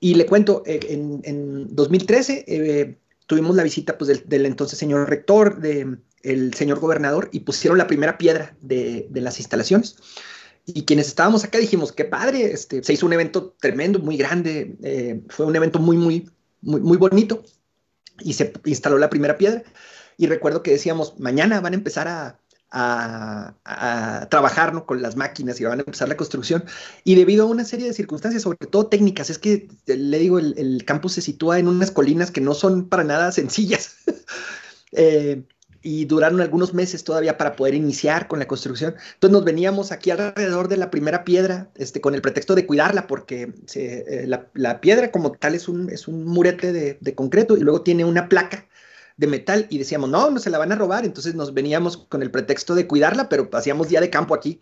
Y 0.00 0.14
le 0.14 0.26
cuento, 0.26 0.62
eh, 0.66 0.80
en, 0.90 1.74
2013 1.74 2.44
eh, 2.46 2.98
tuvimos 3.26 3.56
la 3.56 3.62
visita 3.62 3.96
pues, 3.96 4.28
del, 4.28 4.46
entonces 4.46 4.78
señor 4.78 5.08
rector, 5.08 5.60
del 5.60 6.54
señor 6.54 6.80
gobernador, 6.80 7.28
y 7.32 7.40
pusieron 7.40 7.78
la 7.78 7.86
primera 7.86 8.18
piedra 8.18 8.56
de, 8.60 9.08
las 9.12 9.38
instalaciones. 9.38 9.96
Y 10.66 10.84
quienes 10.84 11.06
estábamos 11.06 11.44
acá 11.44 11.58
dijimos, 11.58 11.92
qué 11.92 12.04
padre, 12.04 12.52
este, 12.52 12.82
se 12.82 12.92
hizo 12.92 13.06
un 13.06 13.12
evento 13.12 13.54
tremendo, 13.60 14.00
muy 14.00 14.16
grande, 14.16 15.22
fue 15.28 15.46
un 15.46 15.54
evento 15.54 15.78
muy, 15.78 15.96
muy, 15.96 16.28
muy, 16.60 16.80
muy 16.80 16.96
bonito, 16.96 17.44
y 18.20 18.32
se 18.32 18.52
instaló 18.64 18.98
la 18.98 19.08
primera 19.08 19.38
piedra. 19.38 19.62
Y 20.16 20.26
recuerdo 20.26 20.62
que 20.62 20.72
decíamos, 20.72 21.18
mañana 21.18 21.60
van 21.60 21.74
a 21.74 21.76
empezar 21.76 22.08
a, 22.08 22.38
a, 22.70 24.26
trabajar 24.30 24.84
con 24.84 25.02
las 25.02 25.16
máquinas 25.16 25.60
y 25.60 25.64
van 25.64 25.78
a 25.78 25.82
empezar 25.82 26.08
la 26.08 26.16
construcción. 26.16 26.64
Y 27.04 27.14
debido 27.14 27.44
a 27.44 27.50
una 27.50 27.64
serie 27.64 27.86
de 27.86 27.92
circunstancias, 27.92 28.42
sobre 28.42 28.66
todo 28.66 28.86
técnicas, 28.86 29.30
es 29.30 29.38
que 29.38 29.68
le 29.86 30.18
digo, 30.18 30.38
el, 30.38 30.84
campus 30.84 31.14
se 31.14 31.22
sitúa 31.22 31.58
en 31.58 31.68
unas 31.68 31.90
colinas 31.90 32.30
que 32.30 32.40
no 32.40 32.54
son 32.54 32.88
para 32.88 33.04
nada 33.04 33.32
sencillas. 33.32 33.96
Eh, 34.92 35.42
y 35.82 36.06
duraron 36.06 36.40
algunos 36.40 36.72
meses 36.72 37.04
todavía 37.04 37.36
para 37.36 37.54
poder 37.54 37.74
iniciar 37.74 38.28
con 38.28 38.38
la 38.38 38.48
construcción. 38.48 38.94
Entonces 39.14 39.32
nos 39.32 39.44
veníamos 39.44 39.92
aquí 39.92 40.10
alrededor 40.10 40.68
de 40.68 40.76
la 40.78 40.90
primera 40.90 41.22
piedra, 41.24 41.70
este, 41.74 42.00
con 42.00 42.14
el 42.14 42.22
pretexto 42.22 42.54
de 42.54 42.66
cuidarla, 42.66 43.06
porque 43.06 43.52
eh, 43.74 44.26
la, 44.54 44.80
piedra 44.80 45.10
como 45.12 45.32
tal 45.32 45.54
es 45.54 45.68
un, 45.68 45.90
es 45.90 46.08
un 46.08 46.24
murete 46.24 46.72
de, 46.72 47.14
concreto 47.14 47.56
y 47.56 47.60
luego 47.60 47.82
tiene 47.82 48.04
una 48.04 48.28
placa 48.28 48.66
de 49.16 49.26
metal 49.26 49.66
y 49.70 49.78
decíamos, 49.78 50.10
no, 50.10 50.30
no 50.30 50.38
se 50.38 50.50
la 50.50 50.58
van 50.58 50.72
a 50.72 50.76
robar, 50.76 51.04
entonces 51.04 51.34
nos 51.34 51.54
veníamos 51.54 51.96
con 51.96 52.22
el 52.22 52.30
pretexto 52.30 52.74
de 52.74 52.86
cuidarla, 52.86 53.28
pero 53.28 53.48
hacíamos 53.52 53.88
día 53.88 54.00
de 54.00 54.10
campo 54.10 54.34
aquí 54.34 54.60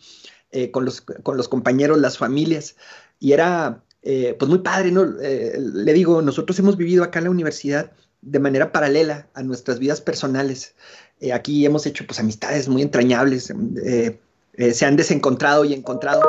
eh, 0.50 0.70
con, 0.70 0.84
los, 0.84 1.00
con 1.00 1.37
los 1.37 1.49
compañeros, 1.49 1.99
las 1.99 2.18
familias, 2.18 2.76
y 3.18 3.32
era 3.32 3.82
eh, 4.02 4.37
pues 4.38 4.49
muy 4.49 4.58
padre, 4.58 4.92
¿no? 4.92 5.04
le 5.04 5.92
digo, 5.92 6.23
nosotros 6.23 6.58
hemos 6.58 6.76
vivido 6.76 7.02
acá 7.02 7.18
en 7.18 7.25
la 7.25 7.30
universidad 7.30 7.92
de 8.25 8.38
manera 8.38 8.73
paralela 8.73 9.28
a 9.34 9.42
nuestras 9.42 9.78
vidas 9.78 10.00
personales. 10.00 10.75
Eh, 11.20 11.32
aquí 11.32 11.64
hemos 11.64 11.87
hecho 11.87 12.06
pues 12.06 12.18
amistades 12.18 12.68
muy 12.68 12.82
entrañables, 12.82 13.52
eh, 13.84 14.18
eh, 14.54 14.73
se 14.73 14.87
han 14.87 14.96
desencontrado 14.96 15.64
y 15.64 15.75
encontrado 15.75 16.23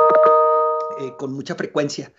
con 1.18 1.34
mucha 1.34 1.54
frecuencia, 1.54 2.10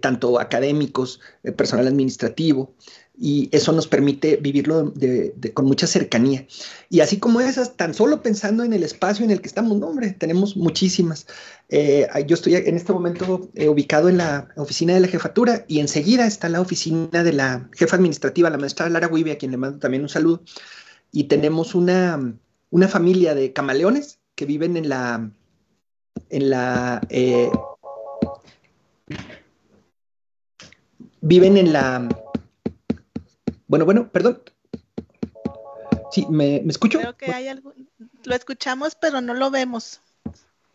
tanto 0.00 0.40
académicos, 0.40 1.20
personal 1.54 1.86
administrativo, 1.86 2.72
y 3.16 3.48
eso 3.52 3.72
nos 3.72 3.86
permite 3.86 4.36
vivirlo 4.36 4.92
con 5.54 5.66
mucha 5.66 5.86
cercanía. 5.86 6.46
Y 6.90 7.00
así 7.00 7.18
como 7.18 7.40
esas, 7.40 7.76
tan 7.76 7.94
solo 7.94 8.22
pensando 8.22 8.64
en 8.64 8.72
el 8.72 8.82
espacio 8.82 9.24
en 9.24 9.30
el 9.30 9.40
que 9.40 9.48
estamos, 9.48 9.78
no, 9.78 9.86
hombre, 9.86 10.10
tenemos 10.10 10.56
muchísimas. 10.56 11.26
yo 11.70 12.34
estoy 12.34 12.56
en 12.56 12.76
este 12.76 12.92
momento 12.92 13.48
ubicado 13.68 14.08
en 14.08 14.18
la 14.18 14.48
oficina 14.56 14.94
de 14.94 15.00
la 15.00 15.08
jefatura 15.08 15.64
y 15.68 15.80
enseguida 15.80 16.26
está 16.26 16.48
la 16.48 16.60
oficina 16.60 17.22
de 17.22 17.32
la 17.32 17.68
jefa 17.72 17.96
administrativa, 17.96 18.50
la 18.50 18.58
maestra 18.58 18.88
Lara 18.88 19.08
Guibe, 19.08 19.32
a 19.32 19.38
quien 19.38 19.52
le 19.52 19.58
mando 19.58 19.78
también 19.78 20.02
un 20.02 20.08
saludo 20.08 20.42
y 21.14 21.24
tenemos 21.24 21.76
una, 21.76 22.34
familia 22.88 23.36
de 23.36 23.52
camaleones 23.52 24.18
que 24.34 24.46
viven 24.46 24.76
en 24.76 24.88
la, 24.88 25.30
en 26.28 26.50
la, 26.50 27.00
eh, 27.08 27.52
viven 31.20 31.56
en 31.56 31.72
la, 31.72 32.08
bueno, 33.74 33.86
bueno, 33.86 34.08
perdón. 34.08 34.40
Sí, 36.12 36.24
¿me, 36.30 36.58
escucho? 36.68 37.00
Creo 37.00 37.16
que 37.16 37.32
hay 37.32 37.48
algo, 37.48 37.74
lo 38.22 38.34
escuchamos, 38.36 38.94
pero 38.94 39.20
no 39.20 39.34
lo 39.34 39.50
vemos. 39.50 40.00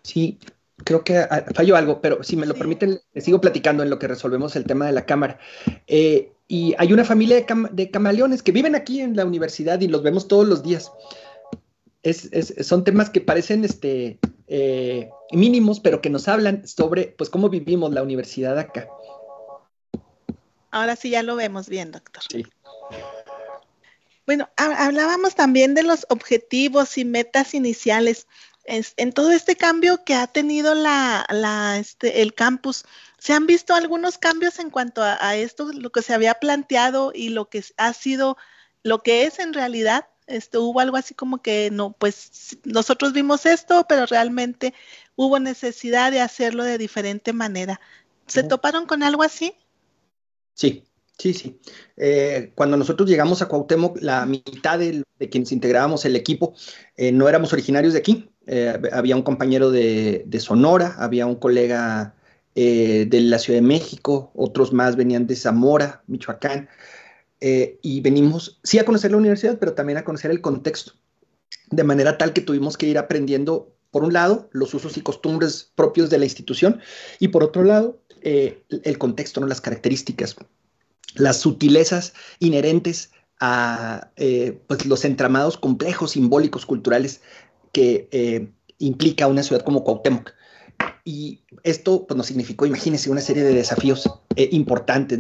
Sí, 0.03 0.37
creo 0.83 1.05
que 1.05 1.25
falló 1.55 1.77
algo, 1.77 2.01
pero 2.01 2.23
si 2.25 2.35
me 2.35 2.45
lo 2.45 2.55
permiten, 2.55 2.99
les 3.13 3.23
sigo 3.23 3.39
platicando 3.39 3.83
en 3.83 3.89
lo 3.89 3.99
que 3.99 4.09
resolvemos 4.09 4.57
el 4.57 4.65
tema 4.65 4.85
de 4.85 4.91
la 4.91 5.05
cámara. 5.05 5.39
Eh, 5.87 6.33
y 6.49 6.75
hay 6.77 6.91
una 6.91 7.05
familia 7.05 7.45
de, 7.71 7.89
camaleones 7.89 8.43
que 8.43 8.51
viven 8.51 8.75
aquí 8.75 8.99
en 8.99 9.15
la 9.15 9.23
universidad 9.23 9.79
y 9.79 9.87
los 9.87 10.03
vemos 10.03 10.27
todos 10.27 10.45
los 10.45 10.61
días. 10.61 10.91
son 12.61 12.83
temas 12.83 13.09
que 13.09 13.21
parecen 13.21 13.63
este, 13.63 14.19
eh, 14.47 15.09
mínimos, 15.31 15.79
pero 15.79 16.01
que 16.01 16.09
nos 16.09 16.27
hablan 16.27 16.67
sobre 16.67 17.15
pues, 17.17 17.29
cómo 17.29 17.47
vivimos 17.47 17.93
la 17.93 18.03
universidad 18.03 18.59
acá. 18.59 18.89
Ahora 20.71 20.97
sí 20.97 21.11
ya 21.11 21.23
lo 21.23 21.37
vemos 21.37 21.69
bien, 21.69 21.91
doctor. 21.91 22.23
Sí. 22.29 22.45
Bueno, 24.29 24.47
hablábamos 24.57 25.33
también 25.33 25.73
de 25.73 25.81
los 25.81 26.05
objetivos 26.07 26.99
y 26.99 27.03
metas 27.03 27.55
iniciales. 27.55 28.27
en 28.63 29.11
todo 29.11 29.31
este 29.31 29.55
cambio 29.55 30.03
que 30.03 30.13
ha 30.13 30.27
tenido 30.27 30.75
la, 30.75 31.25
este, 31.79 32.21
el 32.21 32.35
campus, 32.35 32.85
¿Se 33.17 33.33
han 33.33 33.47
visto 33.47 33.73
algunos 33.73 34.19
cambios 34.19 34.59
en 34.59 34.69
cuanto 34.69 35.01
a, 35.01 35.35
esto, 35.35 35.71
lo 35.73 35.91
que 35.91 36.03
se 36.03 36.13
había 36.13 36.35
planteado 36.35 37.11
y 37.11 37.29
lo 37.29 37.49
que 37.49 37.63
ha 37.77 37.91
sido, 37.93 38.37
lo 38.83 39.01
que 39.01 39.23
es 39.23 39.39
en 39.39 39.51
realidad? 39.51 40.05
Esto, 40.27 40.63
hubo 40.63 40.79
algo 40.79 40.97
así 40.97 41.15
como 41.15 41.41
que 41.41 41.71
no, 41.71 41.93
pues 41.93 42.59
nosotros 42.65 43.13
vimos 43.13 43.47
esto, 43.47 43.87
pero 43.89 44.05
realmente 44.05 44.75
hubo 45.15 45.39
necesidad 45.39 46.11
de 46.11 46.21
hacerlo 46.21 46.65
de 46.65 46.77
diferente 46.77 47.33
manera. 47.33 47.81
¿Se 48.27 48.43
toparon 48.43 48.85
con 48.85 49.01
algo 49.01 49.23
así? 49.23 49.55
Sí, 50.53 50.83
sí, 51.19 51.33
sí. 51.33 51.59
Eh, 51.97 52.51
cuando 52.55 52.77
nosotros 52.77 53.07
llegamos 53.07 53.41
a 53.41 53.47
Cuauhtémoc, 53.47 54.01
la 54.01 54.25
mitad 54.25 54.79
de, 54.79 55.03
quienes 55.29 55.51
integrábamos 55.51 56.05
el 56.05 56.15
equipo 56.15 56.55
eh, 56.95 57.11
no 57.11 57.27
éramos 57.27 57.53
originarios 57.53 57.93
de 57.93 57.99
aquí. 57.99 58.29
Eh, 58.47 58.81
había 58.93 59.15
un 59.15 59.21
compañero 59.21 59.69
de, 59.69 60.23
de 60.25 60.39
Sonora, 60.39 60.95
había 60.97 61.25
un 61.25 61.35
colega 61.35 62.15
de 62.55 63.21
la 63.21 63.39
Ciudad 63.39 63.59
de 63.59 63.65
México, 63.65 64.33
otros 64.35 64.73
más 64.73 64.97
venían 64.97 65.27
de 65.27 65.37
Zamora, 65.37 66.03
Michoacán, 66.07 66.67
y 67.39 68.01
venimos 68.01 68.59
sí 68.65 68.79
a 68.79 68.83
conocer 68.83 69.11
la 69.11 69.17
universidad, 69.17 69.59
pero 69.59 69.75
también 69.75 69.97
a 69.97 70.03
conocer 70.03 70.29
el 70.29 70.41
contexto, 70.41 70.91
de 71.71 71.85
manera 71.85 72.17
tal 72.17 72.33
que 72.33 72.41
tuvimos 72.41 72.75
que 72.75 72.87
ir 72.87 72.97
aprendiendo, 72.97 73.73
por 73.91 74.03
un 74.03 74.11
lado, 74.11 74.49
los 74.51 74.73
usos 74.73 74.97
y 74.97 75.01
costumbres 75.01 75.71
propios 75.73 76.09
de 76.09 76.17
la 76.17 76.25
institución, 76.25 76.81
y 77.17 77.29
por 77.29 77.45
otro 77.45 77.63
lado, 77.63 78.01
el 78.23 78.97
contexto, 78.97 79.39
¿no? 79.39 79.47
las 79.47 79.61
características, 79.61 80.35
las 81.15 81.37
sutilezas 81.37 82.13
inherentes 82.39 83.11
a 83.39 84.11
pues, 84.67 84.85
los 84.85 85.05
entramados 85.05 85.57
complejos, 85.57 86.11
simbólicos, 86.11 86.65
culturales 86.65 87.21
que 87.71 88.51
implica 88.79 89.27
una 89.27 89.43
ciudad 89.43 89.63
como 89.63 89.83
Cuauhtémoc. 89.83 90.33
Y 91.03 91.41
esto 91.63 92.05
pues, 92.07 92.17
nos 92.17 92.27
significó, 92.27 92.65
imagínense, 92.65 93.09
una 93.09 93.21
serie 93.21 93.43
de 93.43 93.53
desafíos 93.53 94.09
eh, 94.35 94.49
importantes. 94.51 95.19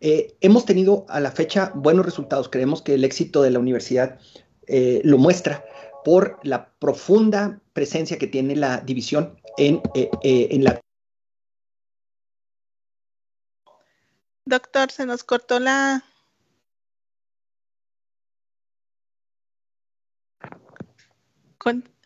Eh, 0.00 0.36
hemos 0.40 0.64
tenido 0.64 1.06
a 1.08 1.20
la 1.20 1.30
fecha 1.30 1.72
buenos 1.74 2.04
resultados. 2.04 2.48
Creemos 2.48 2.82
que 2.82 2.94
el 2.94 3.04
éxito 3.04 3.42
de 3.42 3.50
la 3.50 3.58
universidad 3.58 4.18
eh, 4.66 5.00
lo 5.04 5.18
muestra 5.18 5.64
por 6.04 6.38
la 6.42 6.70
profunda 6.78 7.60
presencia 7.72 8.18
que 8.18 8.26
tiene 8.26 8.56
la 8.56 8.78
división 8.78 9.36
en, 9.56 9.80
en 10.22 10.64
la... 10.64 10.80
Doctor, 14.46 14.90
se 14.90 15.06
nos 15.06 15.24
cortó 15.24 15.58
la, 15.58 16.04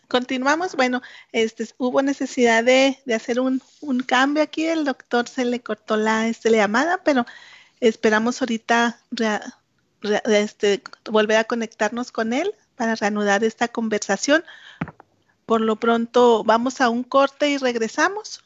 continuamos. 0.08 0.74
Bueno, 0.74 1.02
este, 1.32 1.68
hubo 1.78 2.02
necesidad 2.02 2.64
de, 2.64 2.98
hacer 3.14 3.40
un, 3.40 3.60
cambio 4.06 4.42
aquí. 4.42 4.64
El 4.66 4.84
doctor 4.84 5.28
se 5.28 5.44
le 5.44 5.60
cortó 5.60 5.96
la, 5.96 6.28
este, 6.28 6.50
llamada, 6.50 7.02
pero 7.04 7.26
esperamos 7.80 8.40
ahorita 8.40 9.00
este, 10.24 10.82
volver 11.10 11.38
a 11.38 11.44
conectarnos 11.44 12.12
con 12.12 12.32
él 12.32 12.54
para 12.76 12.94
reanudar 12.94 13.44
esta 13.44 13.68
conversación. 13.68 14.44
Por 15.46 15.60
lo 15.60 15.76
pronto 15.76 16.44
vamos 16.44 16.80
a 16.80 16.88
un 16.88 17.04
corte 17.04 17.50
y 17.50 17.58
regresamos. 17.58 18.44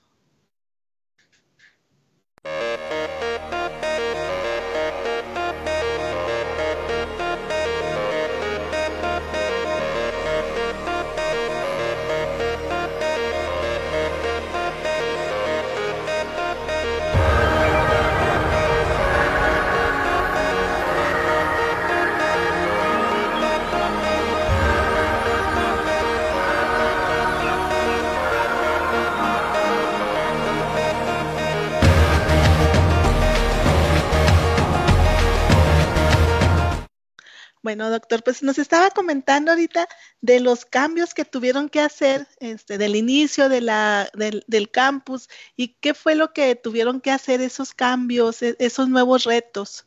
Bueno, 37.73 37.89
doctor, 37.89 38.23
pues 38.23 38.43
nos 38.43 38.59
estaba 38.59 38.91
comentando 38.91 39.51
ahorita 39.51 39.89
de 40.21 40.41
los 40.41 40.67
cambios 40.67 41.15
que 41.15 41.25
tuvieron 41.25 41.71
que 41.71 41.81
hacer 41.81 42.29
este, 42.39 42.77
del 42.77 42.97
inicio 42.97 43.49
de 43.49 43.63
la, 43.63 44.11
del, 44.13 44.71
campus 44.71 45.31
y 45.57 45.69
qué 45.81 45.95
fue 45.95 46.15
lo 46.15 46.35
que 46.35 46.55
tuvieron 46.55 47.01
que 47.01 47.11
hacer 47.11 47.41
esos 47.41 47.73
cambios, 47.73 48.43
e, 48.43 48.57
esos 48.59 48.91
nuevos 48.91 49.25
retos. 49.25 49.87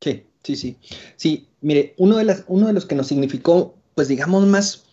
Sí, 0.00 0.24
sí, 0.42 0.56
sí. 0.56 0.78
Sí, 1.16 1.50
mire, 1.60 1.92
uno 1.98 2.16
de, 2.16 2.24
las, 2.24 2.44
uno 2.46 2.68
de 2.68 2.72
los 2.72 2.86
que 2.86 2.94
nos 2.94 3.08
significó, 3.08 3.74
pues 3.94 4.08
digamos, 4.08 4.46
más, 4.46 4.86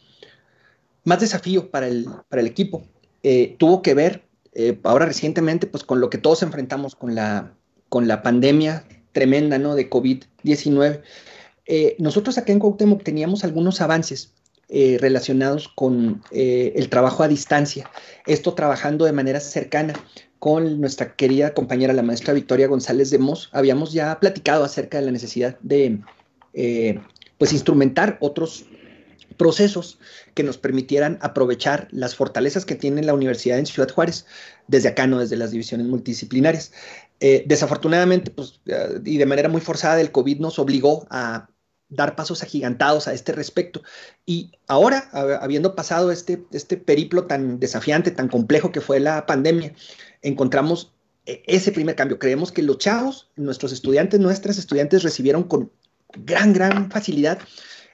más 1.05 1.21
desafío 1.21 1.71
para 1.71 1.87
el, 1.87 2.07
para 2.27 2.41
el 2.41 2.47
equipo, 2.47 2.83
eh, 3.23 3.55
tuvo 3.57 3.81
que 3.81 3.93
ver 3.93 4.27
eh, 4.51 4.77
ahora 4.83 5.05
recientemente, 5.05 5.65
pues 5.65 5.85
con 5.85 6.01
lo 6.01 6.09
que 6.09 6.17
todos 6.17 6.43
enfrentamos 6.43 6.93
con 6.93 7.15
la, 7.15 7.53
con 7.87 8.09
la 8.09 8.21
pandemia 8.21 8.85
tremenda, 9.13 9.57
¿no? 9.57 9.75
De 9.75 9.89
COVID-19. 9.89 11.01
Eh, 11.65 11.95
nosotros 11.99 12.37
acá 12.37 12.51
en 12.51 12.59
Cuauhtémoc 12.59 13.03
teníamos 13.03 13.43
algunos 13.43 13.81
avances 13.81 14.33
eh, 14.69 14.97
relacionados 14.99 15.67
con 15.67 16.23
eh, 16.31 16.73
el 16.75 16.89
trabajo 16.89 17.23
a 17.23 17.27
distancia, 17.27 17.89
esto 18.25 18.53
trabajando 18.53 19.05
de 19.05 19.11
manera 19.11 19.39
cercana 19.39 19.93
con 20.39 20.79
nuestra 20.79 21.15
querida 21.15 21.53
compañera, 21.53 21.93
la 21.93 22.03
maestra 22.03 22.33
Victoria 22.33 22.67
González 22.67 23.09
de 23.09 23.17
Mos. 23.17 23.49
Habíamos 23.51 23.93
ya 23.93 24.19
platicado 24.19 24.63
acerca 24.63 24.99
de 24.99 25.05
la 25.05 25.11
necesidad 25.11 25.57
de 25.61 26.01
pues 27.37 27.51
instrumentar 27.51 28.17
otros 28.21 28.65
procesos 29.37 29.99
que 30.35 30.43
nos 30.43 30.57
permitieran 30.57 31.17
aprovechar 31.21 31.87
las 31.91 32.15
fortalezas 32.15 32.63
que 32.63 32.75
tiene 32.75 33.03
la 33.03 33.13
universidad 33.13 33.59
en 33.59 33.65
Ciudad 33.65 33.91
Juárez, 33.91 34.25
desde 34.67 34.89
acá, 34.89 35.07
no 35.07 35.19
desde 35.19 35.35
las 35.35 35.51
divisiones 35.51 35.87
multidisciplinarias. 35.87 36.71
Desafortunadamente, 37.19 38.31
pues, 38.31 38.61
y 39.03 39.17
de 39.17 39.25
manera 39.25 39.49
muy 39.49 39.61
forzada, 39.61 39.99
el 39.99 40.11
COVID 40.11 40.39
nos 40.39 40.59
obligó 40.59 41.07
a 41.09 41.49
dar 41.89 42.15
pasos 42.15 42.43
agigantados 42.43 43.07
a 43.07 43.13
este 43.13 43.31
respecto. 43.31 43.81
Y 44.25 44.51
ahora, 44.67 45.09
habiendo 45.41 45.75
pasado 45.75 46.11
este, 46.11 46.43
este 46.51 46.77
periplo 46.77 47.25
tan 47.25 47.59
desafiante, 47.59 48.11
tan 48.11 48.27
complejo 48.27 48.71
que 48.71 48.81
fue 48.81 48.99
la 48.99 49.25
pandemia, 49.25 49.73
encontramos 50.21 50.93
eh, 51.25 51.43
ese 51.47 51.71
primer 51.71 51.95
cambio. 51.95 52.19
Creemos 52.19 52.51
que 52.51 52.61
los 52.61 52.77
chavos, 52.77 53.29
nuestros 53.35 53.71
estudiantes, 53.71 54.19
nuestras 54.19 54.57
estudiantes 54.57 55.03
recibieron 55.03 55.43
con 55.43 55.71
gran, 56.15 56.53
gran 56.53 56.89
facilidad 56.89 57.39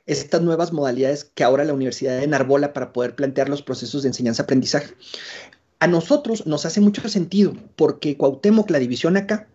estas 0.06 0.42
nuevas 0.42 0.74
modalidades 0.74 1.26
que 1.26 1.44
ahora 1.44 1.64
la 1.64 1.74
universidad 1.74 2.24
enarbola 2.24 2.74
para 2.74 2.92
poder 2.92 3.16
plantear 3.16 3.50
los 3.50 3.62
procesos 3.62 4.02
de 4.02 4.10
enseñanza-aprendizaje. 4.10 4.94
A 5.80 5.88
nosotros 5.88 6.46
nos 6.46 6.66
hace 6.66 6.82
mucho 6.82 7.08
sentido 7.08 7.54
porque 7.76 8.18
Cuauhtémoc, 8.18 8.70
la 8.70 8.80
división 8.80 9.18
acá, 9.18 9.48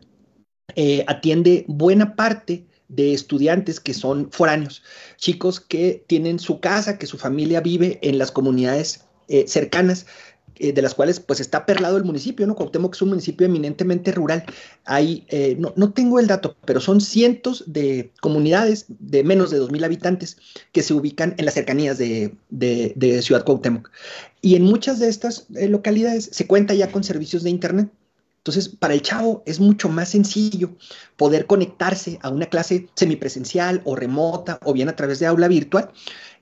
eh, 0.75 1.05
atiende 1.07 1.65
buena 1.69 2.17
parte 2.17 2.67
de 2.89 3.13
estudiantes 3.13 3.81
que 3.81 3.95
son 3.95 4.31
foráneos, 4.31 4.83
chicos 5.17 5.61
que 5.61 6.05
tienen 6.07 6.39
su 6.39 6.61
casa, 6.61 6.99
que 6.99 7.07
su 7.07 7.19
familia 7.19 7.61
vive 7.61 7.99
en 8.03 8.19
las 8.19 8.31
comunidades 8.31 9.05
eh, 9.29 9.47
cercanas, 9.49 10.07
eh, 10.59 10.73
de 10.73 10.81
las 10.81 10.95
cuales 10.95 11.21
pues 11.21 11.41
está 11.41 11.67
perlado 11.67 11.97
el 11.99 12.05
municipio, 12.05 12.47
¿no? 12.47 12.55
Cuauhtémoc 12.55 12.95
es 12.95 13.03
un 13.03 13.11
municipio 13.11 13.47
eminentemente 13.47 14.13
rural. 14.13 14.45
Hay, 14.85 15.27
eh, 15.29 15.57
no, 15.59 15.93
tengo 15.93 16.19
el 16.19 16.29
dato, 16.29 16.57
pero 16.65 16.81
son 16.81 17.01
cientos 17.01 17.65
de 17.67 18.13
comunidades 18.23 18.87
de 18.89 19.23
menos 19.25 19.51
de 19.51 19.61
2.000 19.61 19.85
habitantes 19.85 20.39
que 20.73 20.83
se 20.83 20.95
ubican 20.95 21.35
en 21.37 21.45
las 21.45 21.55
cercanías 21.55 21.99
de, 21.99 22.33
Ciudad 23.21 23.45
Cuauhtémoc. 23.45 23.91
Y 24.41 24.55
en 24.55 24.63
muchas 24.63 24.99
de 24.99 25.09
estas 25.09 25.47
localidades 25.51 26.31
se 26.33 26.47
cuenta 26.47 26.73
ya 26.73 26.91
con 26.91 27.05
servicios 27.05 27.43
de 27.43 27.51
Internet. 27.51 27.91
Entonces, 28.47 28.69
para 28.69 28.95
el 28.95 29.03
chavo 29.03 29.43
es 29.45 29.59
mucho 29.59 29.89
más 29.89 30.11
sencillo 30.11 30.77
poder 31.17 31.47
conectarse 31.47 32.21
a 32.23 32.29
una 32.29 32.47
clase 32.47 32.89
semipresencial 32.95 33.83
o 33.85 33.97
remota 33.97 34.61
o 34.63 34.73
bien 34.73 34.89
a 34.89 34.95
través 34.95 35.19
de 35.19 35.27
aula 35.27 35.49
virtual 35.49 35.91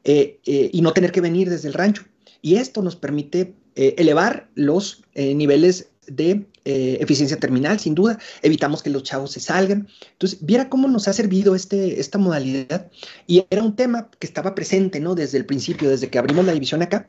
eh, 0.05 0.39
eh, 0.45 0.69
y 0.71 0.83
no 0.83 0.93
tener 0.93 1.13
que 1.13 1.23
venir 1.23 1.49
desde 1.49 1.69
el 1.69 1.73
rancho. 1.73 2.03
Y 2.43 2.57
esto 2.57 2.83
nos 2.83 2.95
permite 2.95 3.55
eh, 3.75 3.95
elevar 3.97 4.51
los 4.55 5.03
niveles 5.15 5.89
de 6.07 6.47
eficiencia 6.67 7.39
terminal, 7.39 7.81
sin 7.81 7.95
duda. 7.95 8.19
Evitamos 8.43 8.83
que 8.83 8.91
los 8.91 9.03
chavos 9.03 9.33
se 9.33 9.41
salgan. 9.41 9.89
Entonces, 10.13 10.41
viera 10.43 10.69
cómo 10.69 10.89
nos 10.89 11.09
ha 11.09 11.15
servido 11.15 11.55
este, 11.55 12.01
esta 12.01 12.19
modalidad. 12.19 12.91
Y 13.27 13.47
era 13.49 13.63
un 13.63 13.77
tema 13.77 14.11
que 14.19 14.27
estaba 14.27 14.55
presente, 14.55 15.01
¿no? 15.01 15.15
Desde 15.15 15.39
el 15.39 15.47
principio, 15.47 15.89
desde 15.89 16.11
que 16.11 16.19
abrimos 16.19 16.45
la 16.45 16.53
división 16.53 16.83
acá 16.83 17.09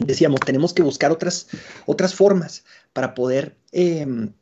decíamos, 0.00 0.40
tenemos 0.40 0.72
que 0.72 0.82
buscar 0.82 1.12
otras, 1.12 1.48
otras 1.86 2.14
formas 2.14 2.64
para 2.92 3.14
poder 3.14 3.56
em, 3.72 4.32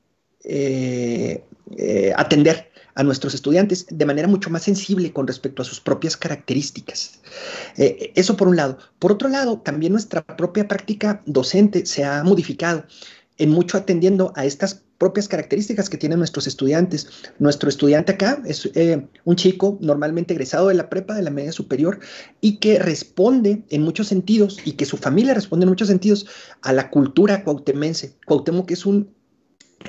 eh, 0.44 1.44
eh, 1.76 2.12
atender 2.16 2.70
a 2.96 3.02
nuestros 3.02 3.34
estudiantes 3.34 3.86
de 3.90 4.06
manera 4.06 4.26
mucho 4.26 4.48
más 4.48 4.62
sensible 4.62 5.12
con 5.12 5.26
respecto 5.26 5.60
a 5.60 5.64
sus 5.64 5.80
propias 5.80 6.16
características. 6.16 7.20
Eh, 7.76 8.12
eso 8.14 8.36
por 8.36 8.48
un 8.48 8.56
lado. 8.56 8.78
Por 8.98 9.12
otro 9.12 9.28
lado, 9.28 9.58
también 9.58 9.92
nuestra 9.92 10.22
propia 10.24 10.66
práctica 10.66 11.22
docente 11.26 11.84
se 11.84 12.04
ha 12.04 12.24
modificado 12.24 12.86
en 13.38 13.50
mucho 13.50 13.76
atendiendo 13.76 14.32
a 14.36 14.44
estas 14.44 14.82
propias 14.98 15.28
características 15.28 15.90
que 15.90 15.98
tienen 15.98 16.18
nuestros 16.18 16.46
estudiantes. 16.46 17.08
Nuestro 17.38 17.68
estudiante 17.68 18.12
acá 18.12 18.42
es 18.46 18.70
eh, 18.74 19.06
un 19.24 19.36
chico 19.36 19.78
normalmente 19.80 20.32
egresado 20.32 20.68
de 20.68 20.74
la 20.74 20.88
prepa, 20.88 21.14
de 21.14 21.22
la 21.22 21.30
media 21.30 21.52
superior, 21.52 22.00
y 22.40 22.56
que 22.58 22.78
responde 22.78 23.62
en 23.68 23.82
muchos 23.82 24.08
sentidos, 24.08 24.58
y 24.64 24.72
que 24.72 24.86
su 24.86 24.96
familia 24.96 25.34
responde 25.34 25.64
en 25.64 25.70
muchos 25.70 25.88
sentidos 25.88 26.26
a 26.62 26.72
la 26.72 26.90
cultura 26.90 27.44
cuautemense. 27.44 28.14
Cuauhtémoc 28.24 28.70
es 28.70 28.86
un 28.86 29.15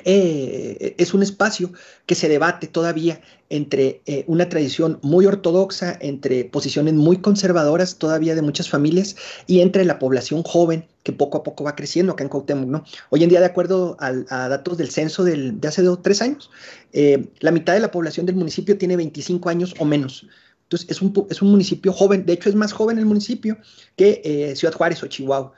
eh, 0.04 0.94
es 0.98 1.14
un 1.14 1.22
espacio 1.22 1.72
que 2.06 2.14
se 2.14 2.28
debate 2.28 2.66
todavía 2.66 3.20
entre 3.50 4.02
eh, 4.04 4.24
una 4.26 4.48
tradición 4.48 4.98
muy 5.02 5.24
ortodoxa, 5.24 5.96
entre 6.00 6.44
posiciones 6.44 6.94
muy 6.94 7.18
conservadoras 7.18 7.96
todavía 7.96 8.34
de 8.34 8.42
muchas 8.42 8.68
familias 8.68 9.16
y 9.46 9.60
entre 9.60 9.84
la 9.86 9.98
población 9.98 10.42
joven 10.42 10.86
que 11.02 11.12
poco 11.12 11.38
a 11.38 11.42
poco 11.42 11.64
va 11.64 11.74
creciendo 11.74 12.12
acá 12.12 12.22
en 12.22 12.28
Cuauhtémoc, 12.28 12.68
¿no? 12.68 12.84
Hoy 13.08 13.22
en 13.22 13.30
día, 13.30 13.40
de 13.40 13.46
acuerdo 13.46 13.96
a, 13.98 14.12
datos 14.48 14.76
del 14.76 14.90
censo 14.90 15.24
de 15.24 15.56
hace 15.66 15.82
dos, 15.82 16.02
tres 16.02 16.20
años, 16.20 16.50
eh, 16.92 17.26
la 17.40 17.50
mitad 17.50 17.72
de 17.72 17.80
la 17.80 17.90
población 17.90 18.26
del 18.26 18.36
municipio 18.36 18.76
tiene 18.76 18.96
25 18.96 19.48
años 19.48 19.74
o 19.78 19.86
menos. 19.86 20.26
Entonces, 20.64 20.90
es 20.90 21.00
un, 21.00 21.26
es 21.30 21.40
un 21.40 21.50
municipio 21.50 21.94
joven, 21.94 22.26
de 22.26 22.34
hecho 22.34 22.50
es 22.50 22.54
más 22.54 22.74
joven 22.74 22.98
el 22.98 23.06
municipio 23.06 23.56
que 23.96 24.52
Ciudad 24.54 24.74
Juárez 24.74 25.02
o 25.02 25.06
Chihuahua. 25.06 25.54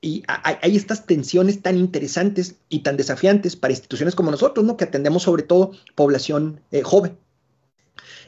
Y 0.00 0.22
hay, 0.26 0.76
estas 0.76 1.06
tensiones 1.06 1.62
tan 1.62 1.76
interesantes 1.76 2.56
y 2.68 2.80
tan 2.80 2.96
desafiantes 2.96 3.56
para 3.56 3.72
instituciones 3.72 4.14
como 4.14 4.30
nosotros, 4.30 4.64
¿no? 4.64 4.76
Que 4.76 4.84
atendemos 4.84 5.22
sobre 5.22 5.42
todo 5.42 5.72
población 5.94 6.60
eh, 6.70 6.82
joven. 6.82 7.18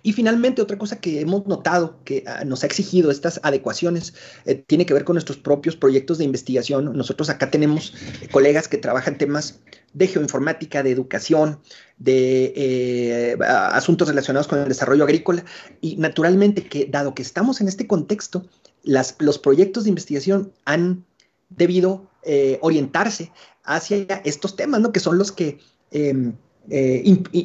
Y 0.02 0.12
finalmente, 0.12 0.62
otra 0.62 0.78
cosa 0.78 1.00
que 1.00 1.20
hemos 1.20 1.46
notado 1.46 1.98
que 2.04 2.24
ah, 2.26 2.44
nos 2.44 2.62
ha 2.62 2.66
exigido 2.66 3.10
estas 3.10 3.40
adecuaciones 3.42 4.14
eh, 4.46 4.54
tiene 4.54 4.86
que 4.86 4.94
ver 4.94 5.04
con 5.04 5.14
nuestros 5.14 5.36
propios 5.36 5.76
proyectos 5.76 6.18
de 6.18 6.24
investigación. 6.24 6.96
Nosotros 6.96 7.28
acá 7.28 7.50
tenemos 7.50 7.92
eh, 8.22 8.28
colegas 8.28 8.66
que 8.68 8.78
trabajan 8.78 9.18
temas 9.18 9.60
de 9.92 10.06
geoinformática, 10.06 10.82
de 10.82 10.92
educación, 10.92 11.60
de 11.98 13.36
asuntos 13.46 14.08
relacionados 14.08 14.46
con 14.46 14.60
el 14.60 14.68
desarrollo 14.68 15.04
agrícola. 15.04 15.44
Y 15.80 15.96
naturalmente 15.96 16.64
que, 16.64 16.86
dado 16.86 17.14
que 17.14 17.22
estamos 17.22 17.60
en 17.60 17.68
este 17.68 17.86
contexto, 17.86 18.46
los 18.84 19.38
proyectos 19.38 19.84
de 19.84 19.90
investigación 19.90 20.52
han 20.64 21.04
debido 21.50 22.08
eh, 22.22 22.58
orientarse 22.62 23.32
hacia 23.64 24.22
estos 24.24 24.56
temas, 24.56 24.80
¿no? 24.80 24.92
Que 24.92 25.00
son 25.00 25.18
los 25.18 25.32
que 25.32 25.58
em, 25.90 26.34
eh, 26.70 27.02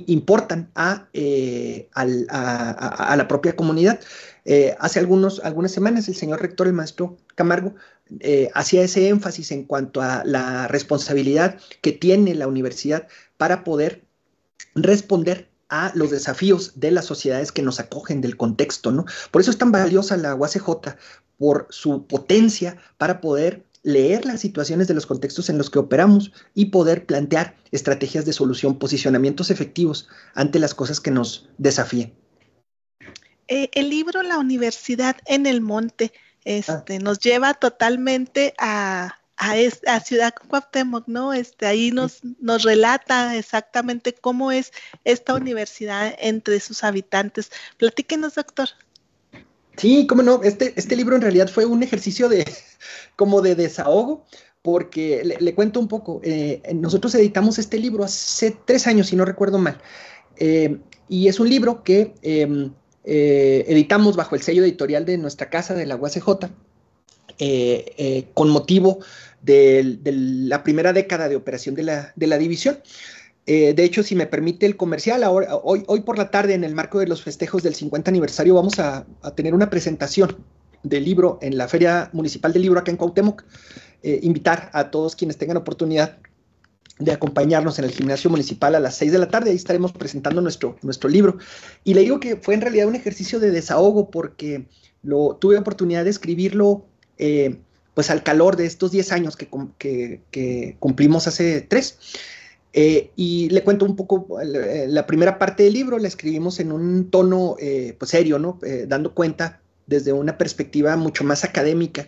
importan 0.08 0.72
eh, 1.14 1.90
a, 1.94 3.16
la 3.16 3.28
propia 3.28 3.56
comunidad. 3.56 4.00
hace 4.80 5.00
algunos, 5.00 5.40
algunas 5.44 5.72
semanas 5.72 6.08
el 6.10 6.16
señor 6.16 6.42
rector, 6.42 6.68
el 6.68 6.74
maestro 6.74 7.18
Camargo, 7.36 7.76
hacía 8.54 8.84
ese 8.84 9.08
énfasis 9.08 9.52
en 9.52 9.64
cuanto 9.64 10.02
a 10.02 10.24
la 10.26 10.68
responsabilidad 10.68 11.58
que 11.82 11.94
tiene 11.94 12.36
la 12.36 12.48
universidad 12.48 13.08
para 13.38 13.64
poder 13.64 14.04
responder 14.76 15.50
a 15.70 15.92
los 15.96 16.12
desafíos 16.12 16.74
de 16.76 16.92
las 16.92 17.06
sociedades 17.06 17.52
que 17.52 17.62
nos 17.62 17.80
acogen 17.80 18.22
del 18.22 18.38
contexto, 18.38 18.92
¿no? 18.92 19.06
Por 19.32 19.42
eso 19.42 19.50
es 19.50 19.58
tan 19.58 19.72
valiosa 19.72 20.18
la 20.18 20.36
UACJ, 20.36 20.98
por 21.38 21.68
su 21.70 22.06
potencia 22.06 22.78
para 22.98 23.22
poder 23.22 23.66
leer 23.84 24.26
las 24.26 24.40
situaciones 24.40 24.88
de 24.88 24.94
los 24.94 25.06
contextos 25.06 25.50
en 25.50 25.58
los 25.58 25.70
que 25.70 25.80
operamos 25.80 26.32
y 26.56 26.66
poder 26.66 27.06
plantear 27.06 27.56
estrategias 27.72 28.26
de 28.26 28.34
solución, 28.34 28.80
posicionamientos 28.80 29.52
efectivos 29.52 30.08
ante 30.34 30.60
las 30.60 30.74
cosas 30.74 31.00
que 31.00 31.12
nos 31.12 31.50
desafíen. 31.58 32.14
Eh, 33.48 33.70
el 33.74 33.90
libro 33.90 34.24
La 34.24 34.40
Universidad 34.40 35.18
en 35.26 35.46
el 35.46 35.62
Monte 35.62 36.14
este, 36.46 37.00
nos 37.00 37.20
lleva 37.20 37.54
totalmente 37.54 38.54
a, 38.58 39.20
a, 39.38 40.00
Ciudad 40.00 40.34
Cuauhtémoc, 40.48 41.08
¿no? 41.08 41.34
Este, 41.34 41.66
ahí 41.66 41.92
nos, 41.92 42.22
nos 42.40 42.64
relata 42.64 43.36
exactamente 43.36 44.14
cómo 44.14 44.52
es 44.52 44.72
esta 45.04 45.36
universidad 45.36 46.16
entre 46.20 46.60
sus 46.60 46.84
habitantes. 46.84 47.52
Platíquenos, 47.78 48.36
doctor. 48.36 48.70
Sí, 49.78 50.06
cómo 50.08 50.22
no, 50.22 50.42
este, 50.44 50.74
este 50.76 50.96
libro 50.96 51.16
en 51.16 51.22
realidad 51.22 51.48
fue 51.48 51.66
un 51.66 51.84
ejercicio 51.84 52.30
de 52.30 52.46
como 53.16 53.42
de 53.42 53.56
desahogo, 53.56 54.26
porque 54.62 55.38
le, 55.40 55.56
cuento 55.56 55.80
un 55.80 55.88
poco, 55.88 56.22
eh, 56.24 56.62
nosotros 56.74 57.14
editamos 57.16 57.60
este 57.60 57.78
libro 57.78 58.04
hace 58.04 58.56
tres 58.66 58.88
años, 58.88 59.08
si 59.08 59.16
no 59.16 59.26
recuerdo 59.26 59.58
mal, 59.58 59.82
eh, 60.38 60.78
y 61.10 61.28
es 61.28 61.40
un 61.40 61.50
libro 61.50 61.84
que 61.84 62.14
em, 62.22 62.72
eh, 63.04 63.66
editamos 63.68 64.16
bajo 64.16 64.36
el 64.36 64.42
sello 64.42 64.64
editorial 64.64 65.06
de 65.06 65.18
nuestra 65.18 65.50
casa, 65.50 65.74
de 65.74 65.86
la 65.86 65.98
UACJ, 65.98 66.50
con 68.34 68.50
motivo 68.50 69.00
de, 69.42 70.00
la 70.06 70.64
primera 70.64 70.94
década 70.94 71.28
de 71.28 71.36
operación 71.36 71.76
de 71.76 71.84
la, 71.84 72.14
de 72.16 72.28
la 72.28 72.38
división. 72.38 72.80
Eh, 73.46 73.74
de 73.74 73.84
hecho, 73.84 74.04
si 74.04 74.16
me 74.16 74.26
permite 74.26 74.66
el 74.66 74.78
comercial, 74.78 75.24
hoy, 75.26 76.02
por 76.02 76.18
la 76.18 76.32
tarde, 76.32 76.54
en 76.54 76.64
el 76.64 76.76
marco 76.76 77.00
de 77.00 77.08
los 77.08 77.24
festejos 77.24 77.62
del 77.62 77.76
50 77.76 78.10
aniversario, 78.10 78.56
vamos 78.56 78.80
a, 78.80 79.06
tener 79.36 79.54
una 79.54 79.70
presentación 79.70 80.38
del 80.84 81.04
libro 81.04 81.40
en 81.42 81.58
la 81.58 81.68
Feria 81.68 82.10
Municipal 82.14 82.54
del 82.54 82.62
Libro 82.62 82.80
acá 82.80 82.92
en 82.92 82.98
Cuauhtémoc. 82.98 83.44
Eh, 84.02 84.20
invitar 84.24 84.70
a 84.74 84.92
todos 84.92 85.16
quienes 85.16 85.38
tengan 85.38 85.58
oportunidad 85.58 86.18
de 87.00 87.12
acompañarnos 87.12 87.80
en 87.80 87.86
el 87.86 87.92
gimnasio 87.92 88.30
municipal 88.30 88.76
a 88.76 88.80
las 88.80 88.96
6 88.96 89.12
de 89.12 89.18
la 89.18 89.30
tarde. 89.30 89.50
Ahí 89.50 89.56
estaremos 89.56 89.92
presentando 89.92 90.42
nuestro, 90.42 90.78
nuestro 90.82 91.10
libro. 91.10 91.38
Y 91.84 91.94
le 91.94 92.02
digo 92.02 92.20
que 92.20 92.36
fue 92.36 92.54
en 92.54 92.62
realidad 92.62 92.88
un 92.88 92.96
ejercicio 92.96 93.40
de 93.40 93.52
desahogo 93.52 94.10
porque 94.10 94.68
lo, 95.02 95.38
tuve 95.38 95.58
oportunidad 95.58 96.04
de 96.04 96.10
escribirlo 96.10 96.86
eh, 97.18 97.58
pues 97.94 98.10
al 98.10 98.24
calor 98.24 98.58
de 98.58 98.66
estos 98.66 98.92
10 98.92 99.12
años 99.12 99.38
que, 99.38 99.50
que 100.32 100.76
cumplimos 100.80 101.28
hace 101.28 101.62
tres. 101.62 101.98
Eh, 102.76 103.12
y 103.16 103.50
le 103.50 103.64
cuento 103.64 103.86
un 103.86 103.96
poco, 103.96 104.42
eh, 104.42 104.88
la 104.90 105.06
primera 105.06 105.38
parte 105.38 105.62
del 105.64 105.74
libro 105.74 106.00
la 106.00 106.08
escribimos 106.08 106.60
en 106.60 106.72
un 106.72 107.12
tono 107.12 107.56
eh, 107.60 107.96
pues 108.00 108.10
serio, 108.10 108.40
¿no? 108.40 108.60
dando 108.88 109.14
cuenta 109.14 109.62
desde 109.86 110.12
una 110.12 110.38
perspectiva 110.40 110.96
mucho 110.96 111.24
más 111.24 111.44
académica 111.44 112.08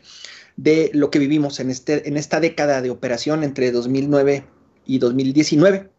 de 0.58 0.90
lo 0.94 1.12
que 1.12 1.20
vivimos 1.20 1.60
en, 1.60 1.70
este, 1.70 2.08
en 2.08 2.18
esta 2.18 2.40
década 2.40 2.82
de 2.82 2.90
operación 2.90 3.44
entre 3.44 3.72
2009 3.72 4.46
y 4.86 4.98
2019. 4.98 5.90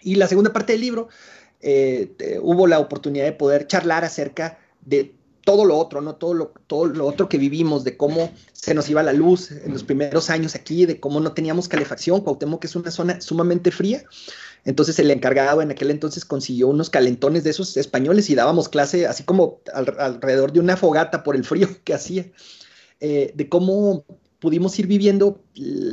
Y 0.00 0.14
la 0.14 0.28
segunda 0.28 0.52
parte 0.52 0.72
del 0.72 0.80
libro, 0.80 1.08
hubo 2.40 2.66
la 2.66 2.78
oportunidad 2.78 3.26
de 3.26 3.32
poder 3.32 3.66
charlar 3.66 4.04
acerca 4.04 4.58
de 4.86 5.14
todo 5.44 5.64
lo 5.64 5.76
otro, 5.76 6.00
¿no? 6.00 6.16
Todo 6.16 6.34
lo, 6.34 6.52
todo 6.66 6.86
lo 6.86 7.06
otro 7.06 7.28
que 7.28 7.38
vivimos, 7.38 7.84
de 7.84 7.96
cómo 7.96 8.30
se 8.52 8.74
nos 8.74 8.88
iba 8.88 9.02
la 9.02 9.12
luz 9.12 9.50
en 9.50 9.72
los 9.72 9.82
primeros 9.82 10.30
años 10.30 10.54
aquí, 10.54 10.86
de 10.86 11.00
cómo 11.00 11.20
no 11.20 11.32
teníamos 11.32 11.68
calefacción. 11.68 12.20
Cuauhtémoc 12.20 12.64
es 12.64 12.76
una 12.76 12.90
zona 12.90 13.20
sumamente 13.20 13.70
fría. 13.70 14.04
Entonces 14.64 14.98
el 14.98 15.10
encargado 15.10 15.62
en 15.62 15.70
aquel 15.70 15.90
entonces 15.90 16.24
consiguió 16.24 16.68
unos 16.68 16.90
calentones 16.90 17.44
de 17.44 17.50
esos 17.50 17.76
españoles 17.76 18.28
y 18.28 18.34
dábamos 18.34 18.68
clase 18.68 19.06
así 19.06 19.22
como 19.22 19.60
alrededor 19.72 20.52
de 20.52 20.60
una 20.60 20.76
fogata 20.76 21.22
por 21.22 21.34
el 21.34 21.44
frío 21.44 21.68
que 21.84 21.94
hacía, 21.94 22.26
eh, 23.00 23.32
de 23.34 23.48
cómo 23.48 24.04
pudimos 24.38 24.78
ir 24.78 24.86
viviendo, 24.86 25.42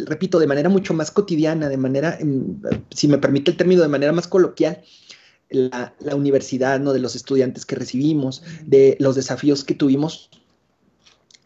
repito, 0.06 0.40
de 0.40 0.48
manera 0.48 0.70
mucho 0.70 0.94
más 0.94 1.12
cotidiana, 1.12 1.70
de 1.70 1.78
manera, 1.78 2.18
si 2.92 3.08
me 3.08 3.18
permite 3.18 3.52
el 3.52 3.58
término, 3.58 3.82
de 3.82 3.90
manera 3.90 4.14
más 4.14 4.28
coloquial, 4.28 4.82
la, 5.50 5.94
universidad, 6.16 6.80
¿no? 6.80 6.94
De 6.94 7.00
los 7.00 7.16
estudiantes 7.16 7.66
que 7.66 7.76
recibimos, 7.76 8.44
de 8.66 8.98
los 9.00 9.16
desafíos 9.16 9.64
que 9.64 9.76
tuvimos, 9.76 10.30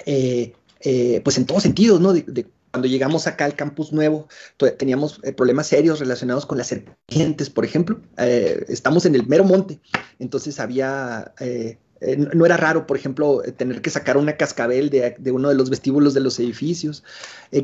eh, 0.06 0.54
eh, 0.82 1.22
pues 1.24 1.38
en 1.38 1.46
todos 1.46 1.64
sentidos, 1.64 2.00
¿no? 2.00 2.14
De, 2.14 2.48
cuando 2.72 2.88
llegamos 2.88 3.28
acá 3.28 3.44
al 3.44 3.56
campus 3.56 3.92
nuevo, 3.92 4.30
teníamos 4.78 5.20
eh, 5.24 5.34
problemas 5.34 5.68
serios 5.68 6.00
relacionados 6.00 6.46
con 6.46 6.58
las 6.58 6.68
serpientes, 6.68 7.50
por 7.50 7.66
ejemplo. 7.66 8.00
estamos 8.18 9.06
en 9.06 9.16
el 9.16 9.28
mero 9.28 9.44
monte, 9.44 9.82
entonces 10.20 10.60
había 10.60 11.34
no 12.34 12.46
era 12.48 12.58
raro, 12.58 12.88
por 12.88 12.98
ejemplo, 12.98 13.44
tener 13.58 13.82
que 13.84 13.92
sacar 13.92 14.18
una 14.18 14.36
cascabel 14.36 14.90
de, 14.90 15.16
de 15.20 15.32
uno 15.32 15.50
de 15.50 15.56
los 15.56 15.70
vestíbulos 15.70 16.16
de 16.16 16.22
los 16.22 16.40
edificios, 16.40 17.04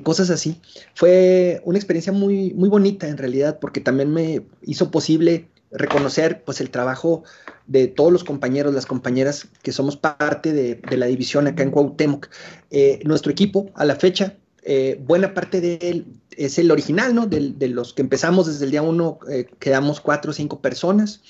cosas 0.04 0.30
así. 0.30 0.62
Fue 0.93 1.62
una 1.63 1.80
experiencia 1.80 2.12
muy, 2.12 2.54
muy 2.54 2.69
bonita 2.69 3.08
en 3.08 3.17
realidad, 3.17 3.58
porque 3.60 3.80
también 3.80 4.13
me 4.13 4.45
hizo 4.62 4.91
posible 4.91 5.47
reconocer 5.71 6.43
pues 6.43 6.62
el 6.62 6.69
trabajo 6.69 7.23
de 7.65 7.88
todos 7.88 8.12
los 8.12 8.23
compañeros, 8.23 8.73
las 8.73 8.86
compañeras 8.86 9.47
que 9.62 9.71
somos 9.71 9.97
parte 9.97 10.53
de, 10.53 10.82
la 10.95 11.08
división 11.08 11.47
acá 11.47 11.63
en 11.63 11.71
Cuauhtémoc. 11.71 12.30
Eh, 12.71 12.99
nuestro 13.03 13.32
equipo 13.32 13.69
a 13.75 13.86
la 13.86 13.95
fecha, 13.95 14.38
eh, 14.63 14.99
buena 15.01 15.34
parte 15.34 15.62
de 15.62 15.80
él 15.82 16.06
es 16.32 16.58
el 16.60 16.71
original, 16.71 17.15
¿no? 17.15 17.25
De, 17.25 17.67
los 17.67 17.93
que 17.93 18.01
empezamos 18.01 18.47
desde 18.47 18.65
el 18.65 18.71
día 18.71 18.82
uno, 18.82 19.19
eh, 19.30 19.47
quedamos 19.60 20.01
cuatro 20.01 20.32
o 20.32 20.34
cinco 20.34 20.62
personas 20.62 21.21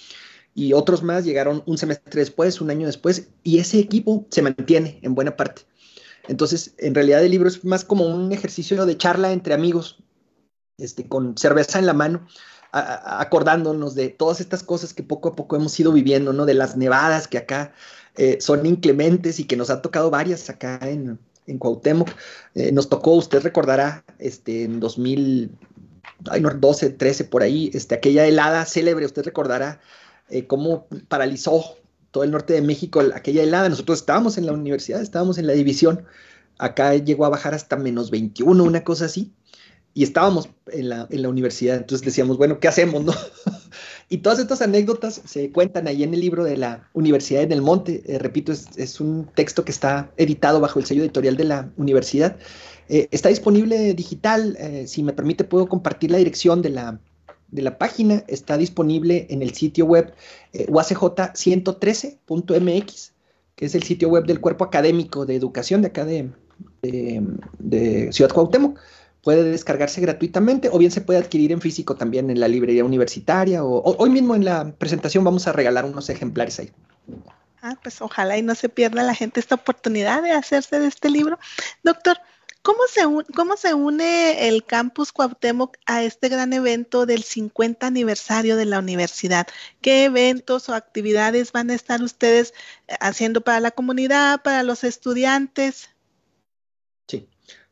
y 0.53 0.73
otros 0.73 1.03
más 1.03 1.23
llegaron 1.23 1.61
un 1.67 1.77
semestre 1.77 2.19
después, 2.19 2.61
un 2.61 2.71
año 2.71 2.87
después, 2.87 3.27
y 3.43 3.59
ese 3.59 3.77
equipo 3.79 4.25
se 4.31 4.41
mantiene 4.41 4.99
en 5.03 5.13
buena 5.13 5.35
parte. 5.35 5.61
Entonces, 6.27 6.73
en 6.79 6.95
realidad 6.95 7.23
el 7.23 7.29
libro 7.29 7.47
es 7.47 7.63
más 7.63 7.85
como 7.85 8.05
un 8.05 8.31
ejercicio 8.31 8.85
de 8.87 8.97
charla 8.97 9.31
entre 9.31 9.53
amigos, 9.53 9.99
este, 10.79 11.07
con 11.07 11.37
cerveza 11.37 11.77
en 11.77 11.85
la 11.85 11.93
mano, 11.93 12.27
acordándonos 12.77 13.95
de 13.95 14.09
todas 14.09 14.41
estas 14.41 14.63
cosas 14.63 14.93
que 14.93 15.03
poco 15.03 15.29
a 15.29 15.35
poco 15.35 15.55
hemos 15.55 15.79
ido 15.79 15.91
viviendo, 15.91 16.33
¿no? 16.33 16.45
De 16.45 16.53
las 16.53 16.77
nevadas 16.77 17.27
que 17.27 17.37
acá 17.37 17.73
eh, 18.15 18.37
son 18.41 18.65
inclementes 18.65 19.39
y 19.39 19.45
que 19.45 19.55
nos 19.55 19.69
ha 19.69 19.81
tocado 19.81 20.09
varias 20.09 20.49
acá 20.49 20.79
en, 20.81 21.19
Cuauhtémoc. 21.59 22.09
Eh, 22.55 22.71
nos 22.71 22.89
tocó, 22.89 23.11
usted 23.11 23.41
recordará, 23.41 24.03
este, 24.19 24.63
en 24.63 24.79
2012, 24.79 26.89
13, 26.89 27.23
por 27.25 27.43
ahí, 27.43 27.69
este, 27.73 27.95
aquella 27.95 28.25
helada 28.25 28.65
célebre, 28.65 29.05
usted 29.05 29.23
recordará 29.23 29.79
eh, 30.29 30.45
cómo 30.45 30.87
paralizó 31.07 31.63
todo 32.11 32.25
el 32.25 32.31
norte 32.31 32.53
de 32.53 32.61
México 32.61 33.01
aquella 33.13 33.43
helada. 33.43 33.69
Nosotros 33.69 33.99
estábamos 33.99 34.37
en 34.37 34.45
la 34.45 34.51
universidad, 34.53 35.01
estábamos 35.01 35.37
en 35.37 35.47
la 35.47 35.53
división. 35.53 36.05
Acá 36.57 36.95
llegó 36.95 37.25
a 37.25 37.29
bajar 37.29 37.53
hasta 37.53 37.77
menos 37.77 38.11
21, 38.11 38.61
una 38.63 38.83
cosa 38.83 39.05
así 39.05 39.31
y 39.97 40.03
estábamos 40.03 40.47
en 40.71 40.89
la, 40.89 41.07
universidad, 41.27 41.77
entonces 41.77 42.05
decíamos, 42.05 42.37
bueno, 42.37 42.59
¿qué 42.59 42.67
hacemos, 42.67 43.03
no? 43.03 43.13
y 44.09 44.19
todas 44.19 44.37
estas 44.37 44.61
anécdotas 44.61 45.23
se 45.25 45.51
cuentan 45.51 45.87
ahí 45.87 46.03
en 46.03 46.13
el 46.13 46.19
libro 46.19 46.43
de 46.43 46.55
la 46.55 46.87
Universidad 46.93 47.41
en 47.41 47.51
el 47.51 47.63
Monte, 47.63 48.03
eh, 48.05 48.19
repito, 48.19 48.51
es, 48.51 49.01
un 49.01 49.27
texto 49.33 49.65
que 49.65 49.71
está 49.71 50.11
editado 50.15 50.59
bajo 50.59 50.77
el 50.77 50.85
sello 50.85 51.01
editorial 51.01 51.35
de 51.35 51.45
la 51.45 51.71
universidad. 51.77 52.37
Eh, 52.89 53.07
está 53.09 53.29
disponible 53.29 53.95
digital, 53.95 54.55
eh, 54.59 54.85
si 54.85 55.01
me 55.01 55.13
permite 55.13 55.45
puedo 55.45 55.67
compartir 55.67 56.11
la 56.11 56.19
dirección 56.19 56.61
de 56.61 56.69
la, 56.69 56.99
de 57.47 57.63
la 57.63 57.79
página, 57.79 58.23
está 58.27 58.55
disponible 58.55 59.25
en 59.31 59.41
el 59.41 59.55
sitio 59.55 59.87
web 59.87 60.13
uacj113.mx, 60.53 63.13
que 63.55 63.65
es 63.65 63.73
el 63.73 63.81
sitio 63.81 64.09
web 64.09 64.27
del 64.27 64.41
cuerpo 64.41 64.63
académico 64.63 65.25
de 65.25 65.35
educación 65.35 65.81
de 65.81 65.87
acá 65.87 66.05
de, 66.05 66.29
de, 66.83 67.23
de 67.57 68.13
Ciudad 68.13 68.31
Cuauhtémoc 68.31 68.79
puede 69.27 69.43
descargarse 69.43 69.99
gratuitamente 69.99 70.69
o 70.71 70.77
bien 70.77 70.89
se 70.89 71.01
puede 71.01 71.19
adquirir 71.19 71.51
en 71.51 71.59
físico 71.59 71.97
también 71.97 72.29
en 72.29 72.39
la 72.39 72.47
librería 72.47 72.85
universitaria 72.85 73.61
o, 73.61 73.83
hoy 73.97 74.09
mismo 74.09 74.35
en 74.35 74.45
la 74.45 74.71
presentación 74.71 75.25
vamos 75.25 75.49
a 75.49 75.51
regalar 75.51 75.83
unos 75.83 76.09
ejemplares 76.09 76.59
ahí. 76.59 76.71
Ah, 77.61 77.77
pues 77.83 78.01
ojalá 78.01 78.37
y 78.37 78.41
no 78.41 78.55
se 78.55 78.69
pierda 78.69 79.03
la 79.03 79.13
gente 79.13 79.41
esta 79.41 79.55
oportunidad 79.55 80.23
de 80.23 80.31
hacerse 80.31 80.79
de 80.79 80.87
este 80.87 81.09
libro. 81.09 81.37
Doctor, 81.83 82.17
¿cómo 82.61 82.79
se, 82.89 83.01
cómo 83.35 83.57
se 83.57 83.73
une 83.73 84.47
el 84.47 84.63
Campus 84.63 85.11
Cuauhtémoc 85.11 85.75
a 85.85 86.03
este 86.03 86.29
gran 86.29 86.53
evento 86.53 87.05
del 87.05 87.23
50 87.23 87.85
aniversario 87.85 88.55
de 88.55 88.63
la 88.63 88.79
universidad? 88.79 89.45
¿Qué 89.81 90.05
eventos 90.05 90.69
o 90.69 90.73
actividades 90.73 91.51
van 91.51 91.69
a 91.69 91.73
estar 91.73 92.01
ustedes 92.01 92.53
eh, 92.87 92.95
haciendo 93.01 93.41
para 93.41 93.59
la 93.59 93.71
comunidad, 93.71 94.41
para 94.41 94.63
los 94.63 94.85
estudiantes? 94.85 95.89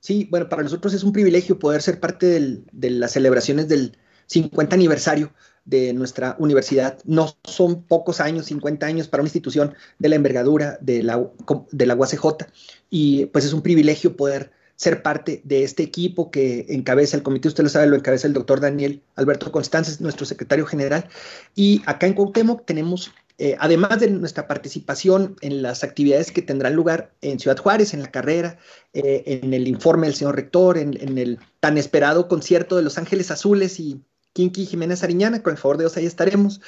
Sí, 0.06 0.28
bueno, 0.30 0.48
para 0.50 0.62
nosotros 0.62 0.94
es 0.94 1.04
un 1.04 1.12
privilegio 1.14 1.58
poder 1.58 1.82
ser 1.82 2.00
parte 2.00 2.28
de 2.72 2.90
las 2.92 3.14
celebraciones 3.14 3.68
del 3.68 3.98
50 4.28 4.76
aniversario 4.76 5.34
de 5.66 5.94
nuestra 5.94 6.36
universidad. 6.38 7.00
No 7.06 7.36
son 7.44 7.86
pocos 7.86 8.22
años, 8.22 8.46
50 8.46 8.86
años 8.86 9.08
para 9.08 9.22
una 9.22 9.30
institución 9.30 9.74
de 9.98 10.10
la 10.10 10.16
envergadura 10.16 10.78
de 10.80 11.02
la, 11.02 11.28
de 11.72 11.86
la 11.88 11.96
UACJ 11.96 12.46
y 12.92 13.26
pues 13.26 13.46
es 13.46 13.54
un 13.54 13.64
privilegio 13.64 14.16
poder 14.16 14.52
ser 14.76 15.02
parte 15.02 15.42
de 15.44 15.64
este 15.64 15.82
equipo 15.82 16.30
que 16.30 16.68
encabeza 16.70 17.18
el 17.18 17.24
comité, 17.24 17.48
usted 17.48 17.64
lo 17.64 17.70
sabe, 17.70 17.88
lo 17.88 17.96
encabeza 17.96 18.28
el 18.28 18.34
doctor 18.34 18.60
Daniel 18.60 19.02
Alberto 19.16 19.52
Constances, 19.52 20.02
nuestro 20.02 20.28
secretario 20.28 20.68
general. 20.68 21.10
Y 21.56 21.82
acá 21.88 22.06
en 22.06 22.14
Cuauhtémoc 22.14 22.64
tenemos 22.66 23.12
eh, 23.38 23.58
además 23.60 24.00
de 24.00 24.10
nuestra 24.10 24.48
participación 24.48 25.36
en 25.42 25.62
las 25.62 25.84
actividades 25.84 26.32
que 26.32 26.42
tendrán 26.42 26.74
lugar 26.74 27.14
en 27.22 27.40
Ciudad 27.40 27.58
Juárez, 27.58 27.94
en 27.94 28.02
la 28.02 28.10
carrera, 28.10 28.58
eh, 28.94 29.42
en 29.44 29.54
el 29.54 29.68
informe 29.68 30.08
del 30.08 30.16
señor 30.16 30.36
rector, 30.36 30.78
en, 30.78 31.18
el 31.18 31.40
tan 31.60 31.78
esperado 31.78 32.30
concierto 32.30 32.78
de 32.78 32.84
Los 32.84 32.98
Ángeles 32.98 33.32
Azules 33.32 33.80
y 33.82 34.02
Kinky 34.32 34.66
Jiménez 34.66 35.04
Ariñana, 35.04 35.44
con 35.44 35.52
el 35.52 35.58
favor 35.58 35.78
de 35.78 35.84
Dios 35.84 35.98
ahí 35.98 36.06
estaremos. 36.06 36.62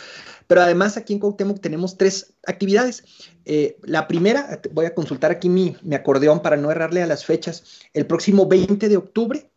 Pero 0.48 0.62
además 0.62 0.98
aquí 0.98 1.14
en 1.14 1.20
Cuauhtémoc 1.20 1.62
tenemos 1.62 1.98
tres 1.98 2.34
actividades. 2.46 3.06
Eh, 3.46 3.78
la 3.84 4.08
primera, 4.08 4.62
voy 4.72 4.86
a 4.86 4.96
consultar 4.96 5.32
aquí 5.32 5.48
mi, 5.48 5.78
acordeón 5.94 6.42
para 6.42 6.58
no 6.58 6.70
errarle 6.70 7.02
a 7.02 7.08
las 7.08 7.24
fechas, 7.24 7.64
el 7.94 8.06
próximo 8.08 8.46
20 8.48 8.90
de 8.90 8.98
octubre 8.98 9.52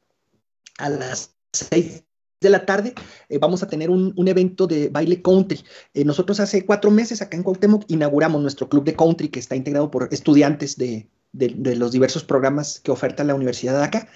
a 0.79 0.89
las 0.89 1.35
6 1.53 2.05
de 2.41 2.51
la 2.51 2.65
tarde 2.65 2.95
eh, 3.29 3.39
vamos 3.39 3.63
a 3.63 3.69
tener 3.69 3.91
un, 3.91 4.15
evento 4.29 4.67
de 4.67 4.89
baile 4.89 5.21
country. 5.21 5.61
Eh, 5.93 6.05
nosotros 6.05 6.41
hace 6.41 6.65
cuatro 6.65 6.91
meses 6.91 7.21
acá 7.21 7.37
en 7.37 7.43
Cuauhtémoc 7.43 7.85
inauguramos 7.89 8.41
nuestro 8.41 8.69
club 8.69 8.85
de 8.85 8.95
country 8.95 9.29
que 9.29 9.41
está 9.41 9.57
integrado 9.57 9.91
por 9.91 10.09
estudiantes 10.11 10.77
de, 10.77 11.07
los 11.33 11.93
diversos 11.93 12.25
programas 12.25 12.81
que 12.81 12.91
oferta 12.91 13.25
la 13.25 13.35
Universidad 13.35 13.79
de 13.79 13.85
acá. 13.85 14.09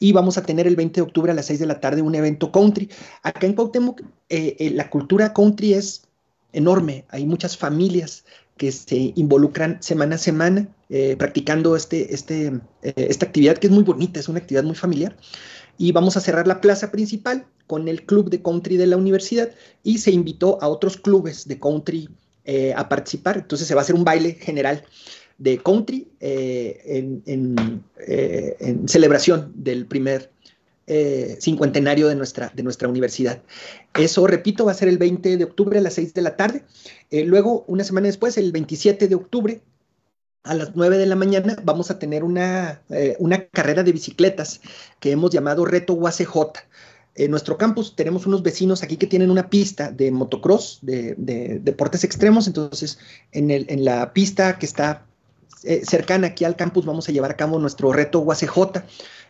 Y 0.00 0.12
vamos 0.12 0.38
a 0.38 0.42
tener 0.42 0.66
el 0.66 0.76
20 0.76 1.00
de 1.00 1.02
octubre 1.02 1.32
a 1.32 1.34
las 1.34 1.46
6 1.46 1.60
de 1.60 1.66
la 1.66 1.80
tarde 1.80 2.02
un 2.02 2.14
evento 2.14 2.50
country. 2.50 2.90
Acá 3.22 3.46
en 3.46 3.54
Cuauhtémoc 3.54 4.02
eh, 4.28 4.70
la 4.74 4.90
cultura 4.90 5.32
country 5.32 5.74
es 5.74 6.02
enorme. 6.52 7.04
Hay 7.10 7.26
muchas 7.26 7.56
familias 7.56 8.24
que 8.56 8.72
se 8.72 9.12
involucran 9.14 9.80
semana 9.80 10.16
a 10.16 10.18
semana 10.18 10.68
practicando 11.18 11.76
este, 11.76 12.12
este, 12.14 12.60
esta 12.82 13.26
actividad 13.26 13.58
que 13.58 13.66
es 13.66 13.72
muy 13.72 13.84
bonita, 13.84 14.18
es 14.18 14.28
una 14.28 14.38
actividad 14.40 14.64
muy 14.64 14.74
familiar 14.74 15.14
y 15.78 15.92
vamos 15.92 16.16
a 16.16 16.20
cerrar 16.20 16.46
la 16.46 16.60
plaza 16.60 16.90
principal 16.90 17.46
con 17.66 17.86
el 17.86 18.04
club 18.04 18.28
de 18.30 18.42
country 18.42 18.76
de 18.76 18.88
la 18.88 18.96
universidad 18.96 19.50
y 19.84 19.98
se 19.98 20.10
invitó 20.10 20.58
a 20.60 20.68
otros 20.68 20.96
clubes 20.96 21.46
de 21.46 21.58
country 21.60 22.08
eh, 22.44 22.74
a 22.76 22.88
participar. 22.88 23.38
Entonces 23.38 23.68
se 23.68 23.74
va 23.74 23.82
a 23.82 23.84
hacer 23.84 23.94
un 23.94 24.04
baile 24.04 24.32
general 24.32 24.84
de 25.38 25.58
country 25.58 26.08
eh, 26.18 27.22
eh, 27.26 28.56
en, 28.58 28.88
celebración 28.88 29.52
del 29.54 29.86
primer 29.86 30.32
cincuentenario 31.38 32.08
de 32.08 32.14
nuestra, 32.14 32.50
de 32.54 32.62
nuestra 32.62 32.88
universidad. 32.88 33.42
Eso, 33.92 34.26
repito, 34.26 34.64
va 34.64 34.72
a 34.72 34.74
ser 34.74 34.88
el 34.88 34.96
20 34.96 35.36
de 35.36 35.44
octubre 35.44 35.78
a 35.78 35.82
las 35.82 35.92
6 35.92 36.14
de 36.14 36.22
la 36.22 36.34
tarde. 36.34 36.64
luego, 37.10 37.66
una 37.68 37.84
semana 37.84 38.06
después, 38.06 38.38
el 38.38 38.52
27 38.52 39.06
de 39.06 39.14
octubre, 39.14 39.60
a 40.48 40.54
las 40.54 40.74
9 40.74 40.96
de 40.96 41.06
la 41.06 41.14
mañana 41.14 41.56
vamos 41.62 41.90
a 41.90 41.98
tener 41.98 42.24
una, 42.24 42.80
eh, 42.88 43.16
una 43.18 43.44
carrera 43.48 43.82
de 43.82 43.92
bicicletas 43.92 44.60
que 44.98 45.12
hemos 45.12 45.30
llamado 45.30 45.66
Reto 45.66 45.92
UACJ. 45.92 46.36
En 47.16 47.30
nuestro 47.30 47.58
campus 47.58 47.94
tenemos 47.94 48.26
unos 48.26 48.42
vecinos 48.42 48.82
aquí 48.82 48.96
que 48.96 49.06
tienen 49.06 49.30
una 49.30 49.50
pista 49.50 49.90
de 49.90 50.10
motocross, 50.10 50.78
de, 50.80 51.14
deportes 51.62 52.02
extremos, 52.04 52.46
entonces 52.46 52.98
en, 53.32 53.50
el, 53.50 53.66
en, 53.68 53.84
la 53.84 54.12
pista 54.14 54.58
que 54.58 54.66
está 54.66 55.04
cercana 55.82 56.28
aquí 56.28 56.44
al 56.44 56.56
campus 56.56 56.86
vamos 56.86 57.08
a 57.08 57.12
llevar 57.12 57.32
a 57.32 57.36
cabo 57.36 57.58
nuestro 57.58 57.92
reto 57.92 58.20
UACJ 58.20 58.84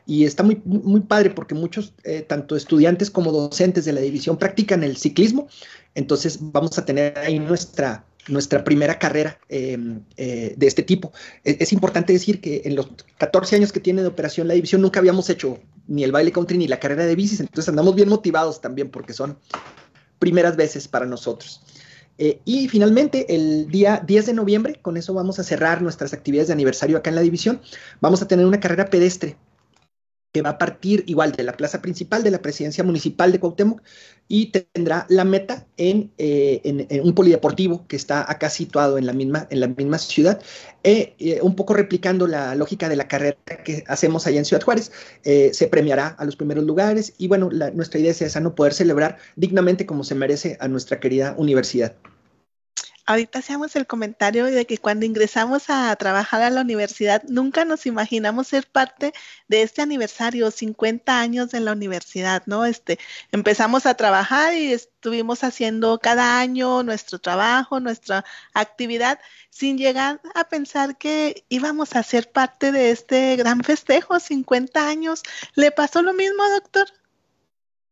y 0.06 0.24
está 0.24 0.42
muy, 0.42 0.60
muy 0.64 1.00
padre 1.00 1.30
porque 1.30 1.54
muchos, 1.54 1.94
tanto 2.26 2.54
estudiantes 2.54 3.10
como 3.10 3.32
docentes 3.32 3.86
de 3.86 3.92
la 3.94 4.00
división 4.02 4.36
practican 4.36 4.84
el 4.84 4.98
ciclismo, 4.98 5.48
entonces 5.94 6.38
vamos 6.40 6.78
a 6.78 6.84
tener 6.84 7.18
ahí 7.18 7.38
nuestra, 7.38 8.04
nuestra 8.28 8.64
primera 8.64 8.98
carrera 8.98 9.38
em, 9.48 10.00
de 10.16 10.66
este 10.66 10.82
tipo. 10.82 11.12
Es, 11.44 11.56
es, 11.60 11.72
importante 11.72 12.12
decir 12.12 12.40
que 12.40 12.62
en 12.64 12.76
los 12.76 12.88
14 13.18 13.56
años 13.56 13.72
que 13.72 13.80
tiene 13.80 14.02
de 14.02 14.08
operación 14.08 14.48
la 14.48 14.54
división 14.54 14.82
nunca 14.82 15.00
habíamos 15.00 15.28
hecho 15.30 15.58
ni 15.86 16.04
el 16.04 16.12
baile 16.12 16.32
country 16.32 16.58
ni 16.58 16.68
la 16.68 16.78
carrera 16.78 17.06
de 17.06 17.16
bicis, 17.16 17.40
entonces 17.40 17.68
andamos 17.68 17.94
bien 17.94 18.08
motivados 18.08 18.60
también 18.60 18.90
porque 18.90 19.12
son 19.12 19.38
primeras 20.18 20.56
veces 20.56 20.86
para 20.86 21.06
nosotros. 21.06 21.62
Eh, 22.18 22.40
y 22.44 22.68
finalmente, 22.68 23.34
el 23.34 23.68
día 23.68 24.02
10 24.04 24.26
de 24.26 24.34
noviembre, 24.34 24.74
con 24.82 24.96
eso 24.96 25.14
vamos 25.14 25.38
a 25.38 25.44
cerrar 25.44 25.82
nuestras 25.82 26.12
actividades 26.12 26.48
de 26.48 26.54
aniversario 26.54 26.96
acá 26.98 27.10
en 27.10 27.16
la 27.16 27.22
división, 27.22 27.60
vamos 28.00 28.20
a 28.22 28.28
tener 28.28 28.44
una 28.44 28.60
carrera 28.60 28.90
pedestre 28.90 29.36
que 30.32 30.42
va 30.42 30.50
a 30.50 30.58
partir 30.58 31.04
igual 31.06 31.32
de 31.32 31.42
la 31.42 31.56
plaza 31.56 31.80
principal 31.80 32.22
de 32.22 32.30
la 32.30 32.42
presidencia 32.42 32.84
municipal 32.84 33.32
de 33.32 33.40
Cuauhtémoc 33.40 33.82
y 34.28 34.52
tendrá 34.52 35.06
la 35.08 35.24
meta 35.24 35.66
en, 35.78 36.12
eh, 36.18 37.00
un 37.02 37.14
polideportivo 37.14 37.86
que 37.88 37.96
está 37.96 38.30
acá 38.30 38.50
situado 38.50 38.98
en 38.98 39.06
la 39.06 39.14
misma, 39.14 39.46
en 39.50 39.60
la 39.60 39.68
misma 39.68 39.98
ciudad, 39.98 40.40
eh, 40.84 41.14
eh, 41.18 41.40
un 41.42 41.56
poco 41.56 41.72
replicando 41.74 42.26
la 42.26 42.54
lógica 42.54 42.88
de 42.90 42.96
la 42.96 43.08
carrera 43.08 43.38
que 43.64 43.84
hacemos 43.86 44.26
allá 44.26 44.38
en 44.38 44.44
Ciudad 44.44 44.62
Juárez. 44.62 44.92
se 45.22 45.68
premiará 45.68 46.08
a 46.08 46.24
los 46.24 46.36
primeros 46.36 46.64
lugares 46.64 47.14
y 47.18 47.28
bueno, 47.28 47.50
nuestra 47.74 48.00
idea 48.00 48.10
es 48.10 48.22
esa, 48.22 48.40
no 48.40 48.54
poder 48.54 48.74
celebrar 48.74 49.18
dignamente 49.36 49.86
como 49.86 50.04
se 50.04 50.14
merece 50.14 50.56
a 50.60 50.68
nuestra 50.68 51.00
querida 51.00 51.34
universidad 51.38 51.96
ahorita 53.08 53.38
hacíamos 53.38 53.74
el 53.74 53.86
comentario 53.86 54.44
de 54.44 54.66
que 54.66 54.76
cuando 54.76 55.06
ingresamos 55.06 55.70
a 55.70 55.96
trabajar 55.96 56.42
a 56.42 56.50
la 56.50 56.60
universidad, 56.60 57.22
nunca 57.26 57.64
nos 57.64 57.86
imaginamos 57.86 58.48
ser 58.48 58.66
parte 58.66 59.14
de 59.48 59.62
este 59.62 59.80
aniversario, 59.80 60.50
50 60.50 61.18
años 61.18 61.50
de 61.50 61.60
la 61.60 61.72
universidad, 61.72 62.42
¿no? 62.44 62.66
Este, 62.66 62.98
empezamos 63.32 63.86
a 63.86 63.94
trabajar 63.94 64.52
y 64.52 64.74
estuvimos 64.74 65.42
haciendo 65.42 65.98
cada 66.00 66.38
año 66.38 66.82
nuestro 66.82 67.18
trabajo, 67.18 67.80
nuestra 67.80 68.26
actividad, 68.52 69.18
sin 69.48 69.78
llegar 69.78 70.20
a 70.34 70.44
pensar 70.44 70.98
que 70.98 71.46
íbamos 71.48 71.96
a 71.96 72.02
ser 72.02 72.30
parte 72.30 72.72
de 72.72 72.90
este 72.90 73.36
gran 73.36 73.64
festejo, 73.64 74.20
50 74.20 74.86
años. 74.86 75.22
¿Le 75.54 75.70
pasó 75.70 76.02
lo 76.02 76.12
mismo, 76.12 76.42
doctor? 76.50 76.86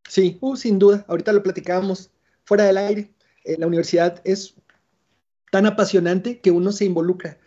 Sí, 0.06 0.36
uh, 0.42 0.56
sin 0.56 0.78
duda. 0.78 1.06
Ahorita 1.08 1.32
lo 1.32 1.42
platicábamos 1.42 2.10
fuera 2.44 2.64
del 2.64 2.76
aire. 2.76 3.10
Eh, 3.44 3.56
la 3.58 3.66
universidad 3.66 4.20
es 4.22 4.54
tan 5.50 5.66
apasionante 5.66 6.40
que 6.40 6.50
uno 6.50 6.72
se 6.72 6.84
involucra 6.84 7.38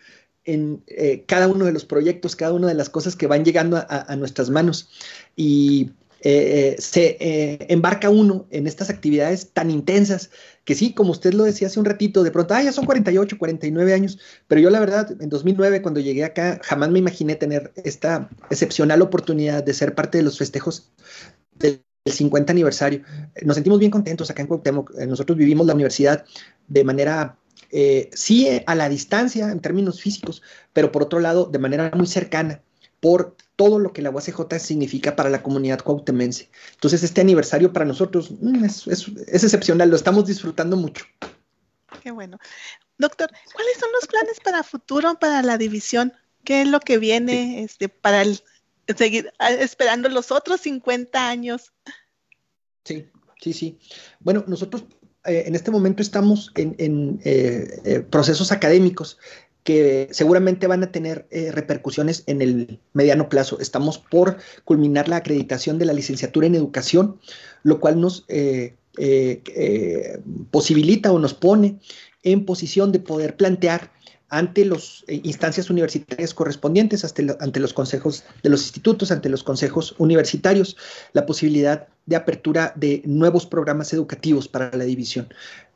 en 0.45 0.83
eh, 0.88 1.23
cada 1.27 1.47
uno 1.47 1.65
de 1.65 1.71
los 1.71 1.85
proyectos, 1.85 2.35
cada 2.35 2.53
una 2.53 2.67
de 2.67 2.73
las 2.73 2.89
cosas 2.89 3.15
que 3.15 3.27
van 3.27 3.45
llegando 3.45 3.77
a, 3.88 4.15
nuestras 4.15 4.49
manos. 4.49 4.89
Y 5.35 5.91
eh, 6.21 6.75
eh, 6.75 6.81
se 6.81 7.17
embarca 7.71 8.09
uno 8.09 8.47
en 8.49 8.67
estas 8.67 8.89
actividades 8.89 9.51
tan 9.51 9.71
intensas 9.71 10.31
que 10.65 10.75
sí, 10.75 10.93
como 10.93 11.12
usted 11.12 11.33
lo 11.33 11.43
decía 11.43 11.67
hace 11.67 11.79
un 11.79 11.85
ratito, 11.85 12.23
de 12.23 12.31
pronto, 12.31 12.53
ah, 12.53 12.63
ya 12.63 12.71
son 12.71 12.85
48, 12.85 13.38
49 13.38 13.93
años, 13.93 14.19
pero 14.47 14.62
yo 14.62 14.69
la 14.69 14.79
verdad, 14.79 15.09
en 15.19 15.29
2009, 15.29 15.81
cuando 15.81 15.99
llegué 15.99 16.23
acá, 16.23 16.59
jamás 16.63 16.89
me 16.89 16.99
imaginé 16.99 17.35
tener 17.35 17.71
esta 17.83 18.29
excepcional 18.49 19.01
oportunidad 19.01 19.63
de 19.63 19.73
ser 19.73 19.95
parte 19.95 20.17
de 20.17 20.23
los 20.23 20.38
festejos 20.38 20.91
del 21.57 21.83
50 22.05 22.51
aniversario. 22.51 23.01
Nos 23.43 23.55
sentimos 23.55 23.79
bien 23.79 23.91
contentos 23.91 24.29
acá 24.29 24.41
en 24.41 24.47
Cuauhtémoc. 24.47 24.93
Nosotros 25.07 25.38
vivimos 25.38 25.65
la 25.67 25.73
universidad 25.73 26.25
de 26.67 26.83
manera 26.83 27.38
eh, 27.71 28.10
sí 28.13 28.47
a 28.65 28.75
la 28.75 28.89
distancia 28.89 29.49
en 29.49 29.60
términos 29.60 30.01
físicos, 30.01 30.41
pero 30.73 30.91
por 30.91 31.03
otro 31.03 31.19
lado 31.19 31.45
de 31.45 31.60
manera 31.60 31.91
muy 31.93 32.08
cercana 32.08 32.62
por 32.99 33.36
todo 33.55 33.79
lo 33.79 33.93
que 33.93 34.01
la 34.01 34.10
UACJ 34.10 34.60
significa 34.60 35.15
para 35.15 35.29
la 35.29 35.43
comunidad 35.43 35.82
cuautemense. 35.82 36.49
Entonces 36.73 37.03
este 37.03 37.21
aniversario 37.21 37.73
para 37.73 37.86
nosotros 37.86 38.32
mm, 38.32 38.65
es, 38.65 38.88
excepcional, 39.27 39.89
lo 39.89 39.95
estamos 39.95 40.25
disfrutando 40.25 40.75
mucho. 40.77 41.05
Qué 42.01 42.12
bueno. 42.12 42.38
Doctor, 42.97 43.29
¿cuáles 43.53 43.77
son 43.77 43.89
los 43.93 44.08
planes 44.08 44.39
para 44.43 44.63
futuro 44.63 45.17
para 45.19 45.41
la 45.41 45.58
división? 45.58 46.13
¿Qué 46.43 46.62
es 46.62 46.67
lo 46.67 46.79
que 46.79 46.97
viene 46.97 47.63
este, 47.63 47.89
para 47.89 48.23
seguir 48.97 49.32
esperando 49.60 50.10
los 50.10 50.32
otros 50.32 50.62
50 50.62 51.27
años? 51.29 51.71
Sí, 52.84 53.10
sí, 53.41 53.53
sí. 53.53 53.79
Bueno, 54.19 54.43
nosotros 54.47 54.86
eh, 55.25 55.43
en 55.47 55.55
este 55.55 55.71
momento 55.71 56.01
estamos 56.01 56.51
en, 56.55 57.19
eh, 57.23 57.82
eh, 57.84 57.99
procesos 58.10 58.51
académicos 58.51 59.17
que 59.63 60.08
seguramente 60.12 60.67
van 60.67 60.82
a 60.84 60.91
tener 60.91 61.27
repercusiones 61.29 62.23
en 62.25 62.41
el 62.41 62.79
mediano 62.93 63.29
plazo. 63.29 63.60
Estamos 63.60 63.99
por 63.99 64.38
culminar 64.63 65.10
la 65.10 65.17
acreditación 65.17 65.77
de 65.77 65.86
la 65.86 65.93
licenciatura 65.93 66.47
en 66.47 66.55
educación, 66.55 67.19
lo 67.62 67.79
cual 67.79 67.99
nos 67.99 68.25
posibilita 70.49 71.12
o 71.12 71.19
nos 71.19 71.34
pone 71.36 71.77
en 72.23 72.45
posición 72.45 72.91
de 72.91 72.99
poder 72.99 73.36
plantear 73.36 73.91
ante 74.29 74.65
las 74.65 75.03
eh, 75.07 75.21
instancias 75.23 75.69
universitarias 75.69 76.33
correspondientes, 76.33 77.03
ante 77.03 77.59
los 77.59 77.73
consejos 77.73 78.23
de 78.43 78.49
los 78.49 78.61
institutos, 78.61 79.11
ante 79.11 79.29
los 79.29 79.43
consejos 79.43 79.95
universitarios, 79.97 80.77
la 81.13 81.25
posibilidad 81.25 81.87
de 82.05 82.15
apertura 82.15 82.73
de 82.75 83.01
nuevos 83.05 83.45
programas 83.45 83.91
educativos 83.93 84.47
para 84.47 84.75
la 84.75 84.83
división. 84.83 85.27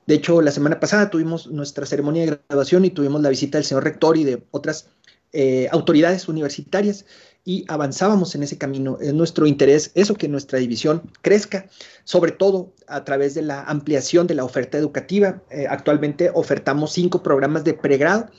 De 0.05 0.15
hecho, 0.15 0.41
la 0.41 0.51
semana 0.51 0.79
pasada 0.79 1.09
tuvimos 1.09 1.47
nuestra 1.47 1.85
ceremonia 1.85 2.25
de 2.25 2.39
graduación 2.47 2.85
y 2.85 2.89
tuvimos 2.89 3.21
la 3.21 3.29
visita 3.29 3.57
del 3.57 3.65
señor 3.65 3.85
rector 3.85 4.17
y 4.17 4.23
de 4.23 4.43
otras 4.51 4.89
eh, 5.31 5.67
autoridades 5.71 6.27
universitarias 6.27 7.05
y 7.45 7.65
avanzábamos 7.67 8.35
en 8.35 8.43
ese 8.43 8.57
camino. 8.57 8.97
Es 9.01 9.13
nuestro 9.13 9.45
interés 9.47 9.91
eso, 9.95 10.15
que 10.15 10.27
nuestra 10.27 10.59
división 10.59 11.11
crezca, 11.21 11.67
sobre 12.03 12.31
todo 12.31 12.73
a 12.87 13.03
través 13.03 13.33
de 13.33 13.41
la 13.41 13.63
ampliación 13.63 14.27
de 14.27 14.35
la 14.35 14.45
oferta 14.45 14.77
educativa. 14.77 15.41
Eh, 15.49 15.65
actualmente 15.69 16.31
ofertamos 16.33 16.93
cinco 16.93 17.21
programas 17.21 17.63
de 17.63 17.73
pregrado 17.73 18.29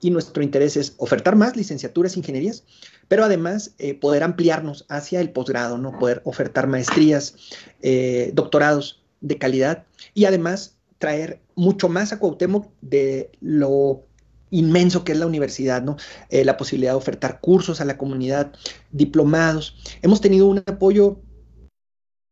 y 0.00 0.10
nuestro 0.10 0.42
interés 0.42 0.76
es 0.76 0.94
ofertar 0.98 1.36
más 1.36 1.56
licenciaturas, 1.56 2.16
ingenierías, 2.16 2.64
pero 3.08 3.24
además 3.24 3.74
eh, 3.78 3.94
poder 3.94 4.22
ampliarnos 4.22 4.84
hacia 4.88 5.20
el 5.20 5.30
posgrado, 5.30 5.78
¿no? 5.78 5.98
poder 5.98 6.22
ofertar 6.24 6.66
maestrías, 6.66 7.36
eh, 7.82 8.30
doctorados 8.34 9.02
de 9.20 9.38
calidad 9.38 9.84
y 10.14 10.24
además 10.24 10.76
traer 10.98 11.40
mucho 11.54 11.88
más 11.88 12.12
a 12.12 12.18
Cuauhtémoc 12.18 12.68
de 12.80 13.30
lo 13.40 14.04
inmenso 14.52 15.02
que 15.02 15.12
es 15.12 15.18
la 15.18 15.26
universidad, 15.26 15.82
¿no? 15.82 15.96
Eh, 16.28 16.44
la 16.44 16.56
posibilidad 16.56 16.92
de 16.92 16.98
ofertar 16.98 17.40
cursos 17.40 17.80
a 17.80 17.84
la 17.84 17.98
comunidad, 17.98 18.52
diplomados. 18.92 19.76
Hemos 20.02 20.20
tenido 20.20 20.46
un 20.46 20.58
apoyo 20.58 21.20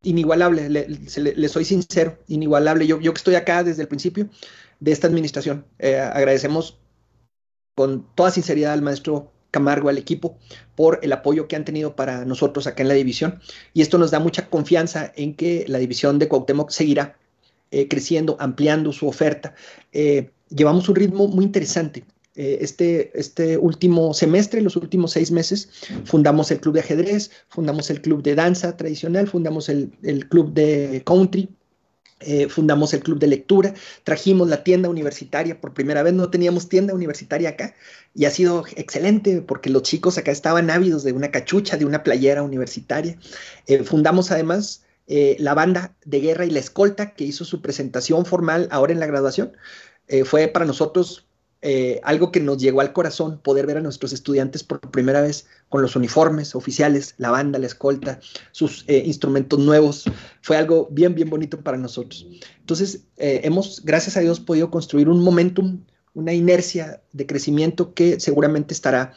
inigualable, 0.02 0.68
le, 0.68 1.48
soy 1.48 1.64
sincero, 1.64 2.18
inigualable. 2.28 2.86
Yo, 2.86 3.00
yo 3.00 3.12
que 3.12 3.18
estoy 3.18 3.34
acá 3.34 3.64
desde 3.64 3.82
el 3.82 3.88
principio 3.88 4.28
de 4.78 4.92
esta 4.92 5.08
administración, 5.08 5.66
eh, 5.78 5.98
agradecemos 5.98 6.78
con 7.74 8.06
toda 8.14 8.30
sinceridad 8.30 8.72
al 8.72 8.82
maestro 8.82 9.32
Camargo, 9.50 9.88
al 9.88 9.98
equipo, 9.98 10.38
por 10.76 11.00
el 11.02 11.12
apoyo 11.12 11.48
que 11.48 11.56
han 11.56 11.64
tenido 11.64 11.96
para 11.96 12.24
nosotros 12.24 12.66
acá 12.66 12.82
en 12.82 12.88
la 12.88 12.94
división. 12.94 13.40
Y 13.72 13.82
esto 13.82 13.98
nos 13.98 14.10
da 14.10 14.20
mucha 14.20 14.48
confianza 14.48 15.12
en 15.16 15.34
que 15.34 15.64
la 15.66 15.78
división 15.78 16.18
de 16.18 16.28
Cuauhtémoc 16.28 16.70
seguirá 16.70 17.16
eh, 17.70 17.88
creciendo, 17.88 18.36
ampliando 18.38 18.92
su 18.92 19.08
oferta 19.08 19.54
llevamos 20.50 20.88
un 20.88 20.96
ritmo 20.96 21.28
muy 21.28 21.44
interesante. 21.44 22.04
Eh, 22.36 22.58
este, 22.60 23.10
este 23.18 23.58
último 23.58 24.14
semestre, 24.14 24.60
los 24.60 24.76
últimos 24.76 25.12
seis 25.12 25.30
meses, 25.32 25.68
fundamos 26.04 26.50
el 26.50 26.60
club 26.60 26.74
de 26.74 26.80
ajedrez, 26.80 27.30
fundamos 27.48 27.90
el 27.90 28.00
club 28.00 28.22
de 28.22 28.36
danza 28.36 28.76
tradicional, 28.76 29.28
fundamos 29.28 29.68
el, 29.68 29.90
club 30.28 30.54
de 30.54 31.02
country, 31.04 31.48
eh, 32.20 32.48
fundamos 32.48 32.94
el 32.94 33.00
club 33.00 33.18
de 33.18 33.26
lectura, 33.26 33.74
trajimos 34.04 34.48
la 34.48 34.62
tienda 34.62 34.88
universitaria 34.88 35.60
por 35.60 35.74
primera 35.74 36.04
vez, 36.04 36.14
no 36.14 36.30
teníamos 36.30 36.68
tienda 36.68 36.94
universitaria 36.94 37.50
acá 37.50 37.74
y 38.14 38.26
ha 38.26 38.30
sido 38.30 38.64
excelente 38.76 39.42
porque 39.42 39.68
los 39.68 39.82
chicos 39.82 40.16
acá 40.16 40.30
estaban 40.30 40.70
ávidos 40.70 41.02
de 41.02 41.12
una 41.12 41.32
cachucha, 41.32 41.76
de 41.78 41.84
una 41.84 42.04
playera 42.04 42.44
universitaria. 42.44 43.18
Eh, 43.66 43.82
fundamos 43.82 44.30
además 44.30 44.84
la 45.38 45.54
banda 45.54 45.96
de 46.04 46.20
guerra 46.20 46.44
y 46.44 46.50
la 46.50 46.60
escolta 46.60 47.14
que 47.14 47.24
hizo 47.24 47.44
su 47.44 47.60
presentación 47.60 48.24
formal 48.24 48.68
ahora 48.70 48.92
en 48.92 49.00
la 49.00 49.06
graduación. 49.06 49.50
Eh, 50.08 50.24
fue 50.24 50.48
para 50.48 50.64
nosotros 50.64 51.26
eh, 51.62 52.00
algo 52.04 52.32
que 52.32 52.40
nos 52.40 52.58
llegó 52.58 52.80
al 52.80 52.92
corazón 52.92 53.38
poder 53.42 53.66
ver 53.66 53.76
a 53.76 53.80
nuestros 53.80 54.12
estudiantes 54.12 54.64
por 54.64 54.80
primera 54.80 55.20
vez 55.20 55.46
con 55.68 55.82
los 55.82 55.94
uniformes 55.94 56.54
oficiales, 56.54 57.14
la 57.18 57.30
banda, 57.30 57.58
la 57.58 57.66
escolta, 57.66 58.18
sus 58.50 58.84
eh, 58.88 59.02
instrumentos 59.04 59.58
nuevos. 59.58 60.04
Fue 60.40 60.56
algo 60.56 60.88
bien, 60.90 61.14
bien 61.14 61.28
bonito 61.28 61.60
para 61.60 61.76
nosotros. 61.76 62.26
Entonces, 62.58 63.04
hemos, 63.16 63.84
gracias 63.84 64.16
a 64.16 64.20
Dios, 64.20 64.40
podido 64.40 64.70
construir 64.70 65.08
un 65.08 65.22
momentum, 65.22 65.84
una 66.14 66.32
inercia 66.32 67.02
de 67.12 67.26
crecimiento 67.26 67.94
que 67.94 68.20
seguramente 68.20 68.72
estará 68.72 69.14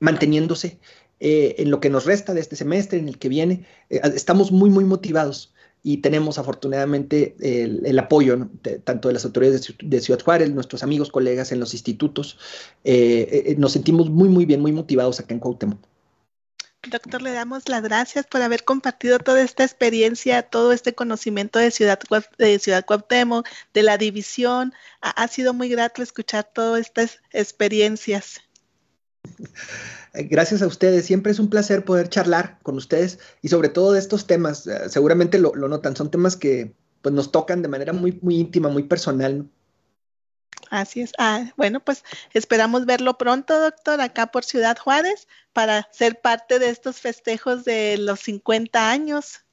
manteniéndose 0.00 0.78
en 1.20 1.70
lo 1.70 1.80
que 1.80 1.90
nos 1.90 2.04
resta 2.04 2.34
de 2.34 2.40
este 2.40 2.56
semestre, 2.56 2.98
en 2.98 3.08
el 3.08 3.18
que 3.18 3.28
viene. 3.28 3.66
estamos 3.88 4.50
muy, 4.52 4.68
muy 4.68 4.84
motivados 4.84 5.54
y 5.82 5.98
tenemos 5.98 6.38
afortunadamente 6.38 7.36
el, 7.40 7.98
apoyo 7.98 8.48
tanto 8.84 9.08
de 9.08 9.14
las 9.14 9.24
autoridades 9.24 9.74
de, 9.82 10.00
Ciudad 10.00 10.20
Juárez, 10.22 10.50
nuestros 10.50 10.82
amigos, 10.82 11.10
colegas 11.10 11.52
en 11.52 11.60
los 11.60 11.72
institutos. 11.72 12.38
Eh, 12.84 13.44
eh, 13.46 13.54
nos 13.58 13.72
sentimos 13.72 14.10
muy, 14.10 14.28
muy 14.28 14.44
bien, 14.44 14.60
muy 14.60 14.72
motivados 14.72 15.20
acá 15.20 15.34
en 15.34 15.40
Cuauhtémoc. 15.40 15.78
Doctor, 16.88 17.20
le 17.20 17.32
damos 17.32 17.68
las 17.68 17.82
gracias 17.82 18.26
por 18.26 18.40
haber 18.40 18.64
compartido 18.64 19.18
toda 19.18 19.42
esta 19.42 19.64
experiencia, 19.64 20.42
todo 20.42 20.72
este 20.72 20.94
conocimiento 20.94 21.58
de 21.58 21.70
Ciudad, 21.70 22.00
de 22.38 22.58
Ciudad 22.58 22.86
Cuauhtémoc, 22.86 23.46
de 23.74 23.82
la 23.82 23.98
división. 23.98 24.72
Ha, 25.02 25.28
sido 25.28 25.52
muy 25.52 25.68
grato 25.68 26.02
escuchar 26.02 26.48
todas 26.50 26.80
estas 26.80 27.20
experiencias. 27.32 28.40
Gracias 30.12 30.62
a 30.62 30.66
ustedes. 30.66 31.06
Siempre 31.06 31.32
es 31.32 31.38
un 31.38 31.50
placer 31.50 31.84
poder 31.84 32.08
charlar 32.08 32.58
con 32.62 32.76
ustedes 32.76 33.18
y 33.42 33.48
sobre 33.48 33.68
todo 33.68 33.92
de 33.92 34.00
estos 34.00 34.26
temas. 34.26 34.66
Eh, 34.66 34.88
seguramente 34.88 35.38
lo, 35.38 35.52
notan, 35.54 35.96
son 35.96 36.10
temas 36.10 36.36
que 36.36 36.74
pues, 37.02 37.14
nos 37.14 37.30
tocan 37.30 37.62
de 37.62 37.68
manera 37.68 37.92
muy, 37.92 38.18
muy 38.22 38.36
íntima, 38.38 38.68
muy 38.68 38.84
personal. 38.84 39.48
Así 40.70 41.00
es. 41.00 41.12
Ah, 41.18 41.52
bueno, 41.56 41.80
pues 41.80 42.04
esperamos 42.32 42.86
verlo 42.86 43.18
pronto, 43.18 43.58
doctor, 43.60 44.00
acá 44.00 44.28
por 44.28 44.44
Ciudad 44.44 44.78
Juárez, 44.78 45.26
para 45.52 45.88
ser 45.92 46.20
parte 46.20 46.60
de 46.60 46.70
estos 46.70 47.00
festejos 47.00 47.64
de 47.64 47.96
los 47.98 48.20
50 48.20 48.90
años. 48.90 49.44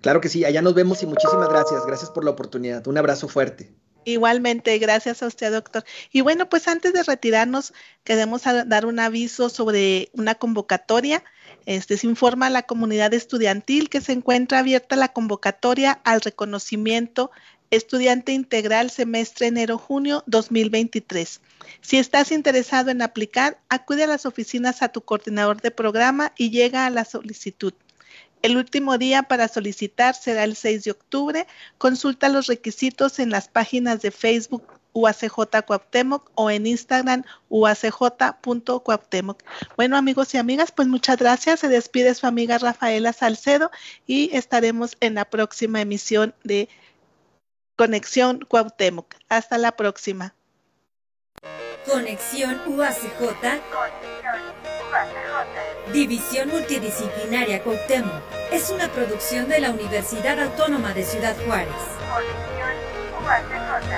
Claro 0.00 0.20
que 0.20 0.28
sí, 0.28 0.44
allá 0.44 0.62
nos 0.62 0.74
vemos 0.74 1.02
y 1.02 1.06
muchísimas 1.06 1.48
gracias. 1.48 1.84
Gracias 1.86 2.10
por 2.10 2.24
la 2.24 2.30
oportunidad. 2.30 2.86
Un 2.86 2.96
abrazo 2.96 3.28
fuerte. 3.28 3.74
Igualmente, 4.06 4.78
gracias 4.78 5.20
a 5.20 5.26
usted, 5.26 5.50
doctor. 5.50 5.84
Y 6.12 6.20
bueno, 6.20 6.48
pues 6.48 6.68
antes 6.68 6.92
de 6.92 7.02
retirarnos, 7.02 7.74
queremos 8.04 8.42
dar 8.44 8.86
un 8.86 9.00
aviso 9.00 9.48
sobre 9.48 10.10
una 10.12 10.36
convocatoria. 10.36 11.24
Este 11.66 11.96
se 11.96 12.06
informa 12.06 12.46
a 12.46 12.50
la 12.50 12.62
comunidad 12.62 13.12
estudiantil 13.14 13.90
que 13.90 14.00
se 14.00 14.12
encuentra 14.12 14.60
abierta 14.60 14.94
la 14.94 15.12
convocatoria 15.12 16.00
al 16.04 16.20
reconocimiento 16.20 17.32
Estudiante 17.72 18.30
Integral 18.30 18.90
Semestre 18.90 19.48
Enero-Junio 19.48 20.22
2023. 20.28 21.40
Si 21.80 21.98
estás 21.98 22.30
interesado 22.30 22.92
en 22.92 23.02
aplicar, 23.02 23.58
acude 23.68 24.04
a 24.04 24.06
las 24.06 24.24
oficinas 24.24 24.82
a 24.82 24.90
tu 24.90 25.00
coordinador 25.00 25.60
de 25.60 25.72
programa 25.72 26.32
y 26.36 26.50
llega 26.50 26.86
a 26.86 26.90
la 26.90 27.04
solicitud. 27.04 27.74
El 28.46 28.56
último 28.56 28.96
día 28.96 29.24
para 29.24 29.48
solicitar 29.48 30.14
será 30.14 30.44
el 30.44 30.54
6 30.54 30.84
de 30.84 30.92
octubre. 30.92 31.48
Consulta 31.78 32.28
los 32.28 32.46
requisitos 32.46 33.18
en 33.18 33.30
las 33.30 33.48
páginas 33.48 34.02
de 34.02 34.12
Facebook 34.12 34.62
UACJ 34.92 35.64
Cuauhtémoc 35.66 36.30
o 36.36 36.48
en 36.48 36.64
Instagram 36.64 37.24
uacj.cuauhtémoc. 37.48 39.42
Bueno, 39.76 39.96
amigos 39.96 40.32
y 40.32 40.38
amigas, 40.38 40.70
pues 40.70 40.86
muchas 40.86 41.16
gracias. 41.16 41.58
Se 41.58 41.66
despide 41.66 42.14
su 42.14 42.28
amiga 42.28 42.56
Rafaela 42.58 43.12
Salcedo 43.12 43.72
y 44.06 44.30
estaremos 44.32 44.96
en 45.00 45.16
la 45.16 45.24
próxima 45.24 45.80
emisión 45.80 46.32
de 46.44 46.68
Conexión 47.74 48.46
Cuauhtémoc. 48.48 49.16
Hasta 49.28 49.58
la 49.58 49.72
próxima. 49.72 50.36
Conexión 51.84 52.60
UACJ. 52.64 53.26
División 55.92 56.48
Multidisciplinaria 56.48 57.62
Cuauhtémoc. 57.62 58.35
Es 58.52 58.70
una 58.70 58.88
producción 58.88 59.48
de 59.48 59.60
la 59.60 59.70
Universidad 59.70 60.38
Autónoma 60.40 60.94
de 60.94 61.04
Ciudad 61.04 61.34
Juárez. 61.46 61.74
Conexión 62.08 62.86
UACJ. 63.24 63.90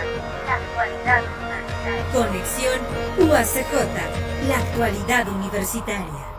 La 0.46 0.54
actualidad 0.54 1.22
universitaria. 1.36 2.08
Conexión 2.12 2.80
UACJ. 3.28 4.48
La 4.48 4.58
actualidad 4.58 5.28
universitaria. 5.28 6.37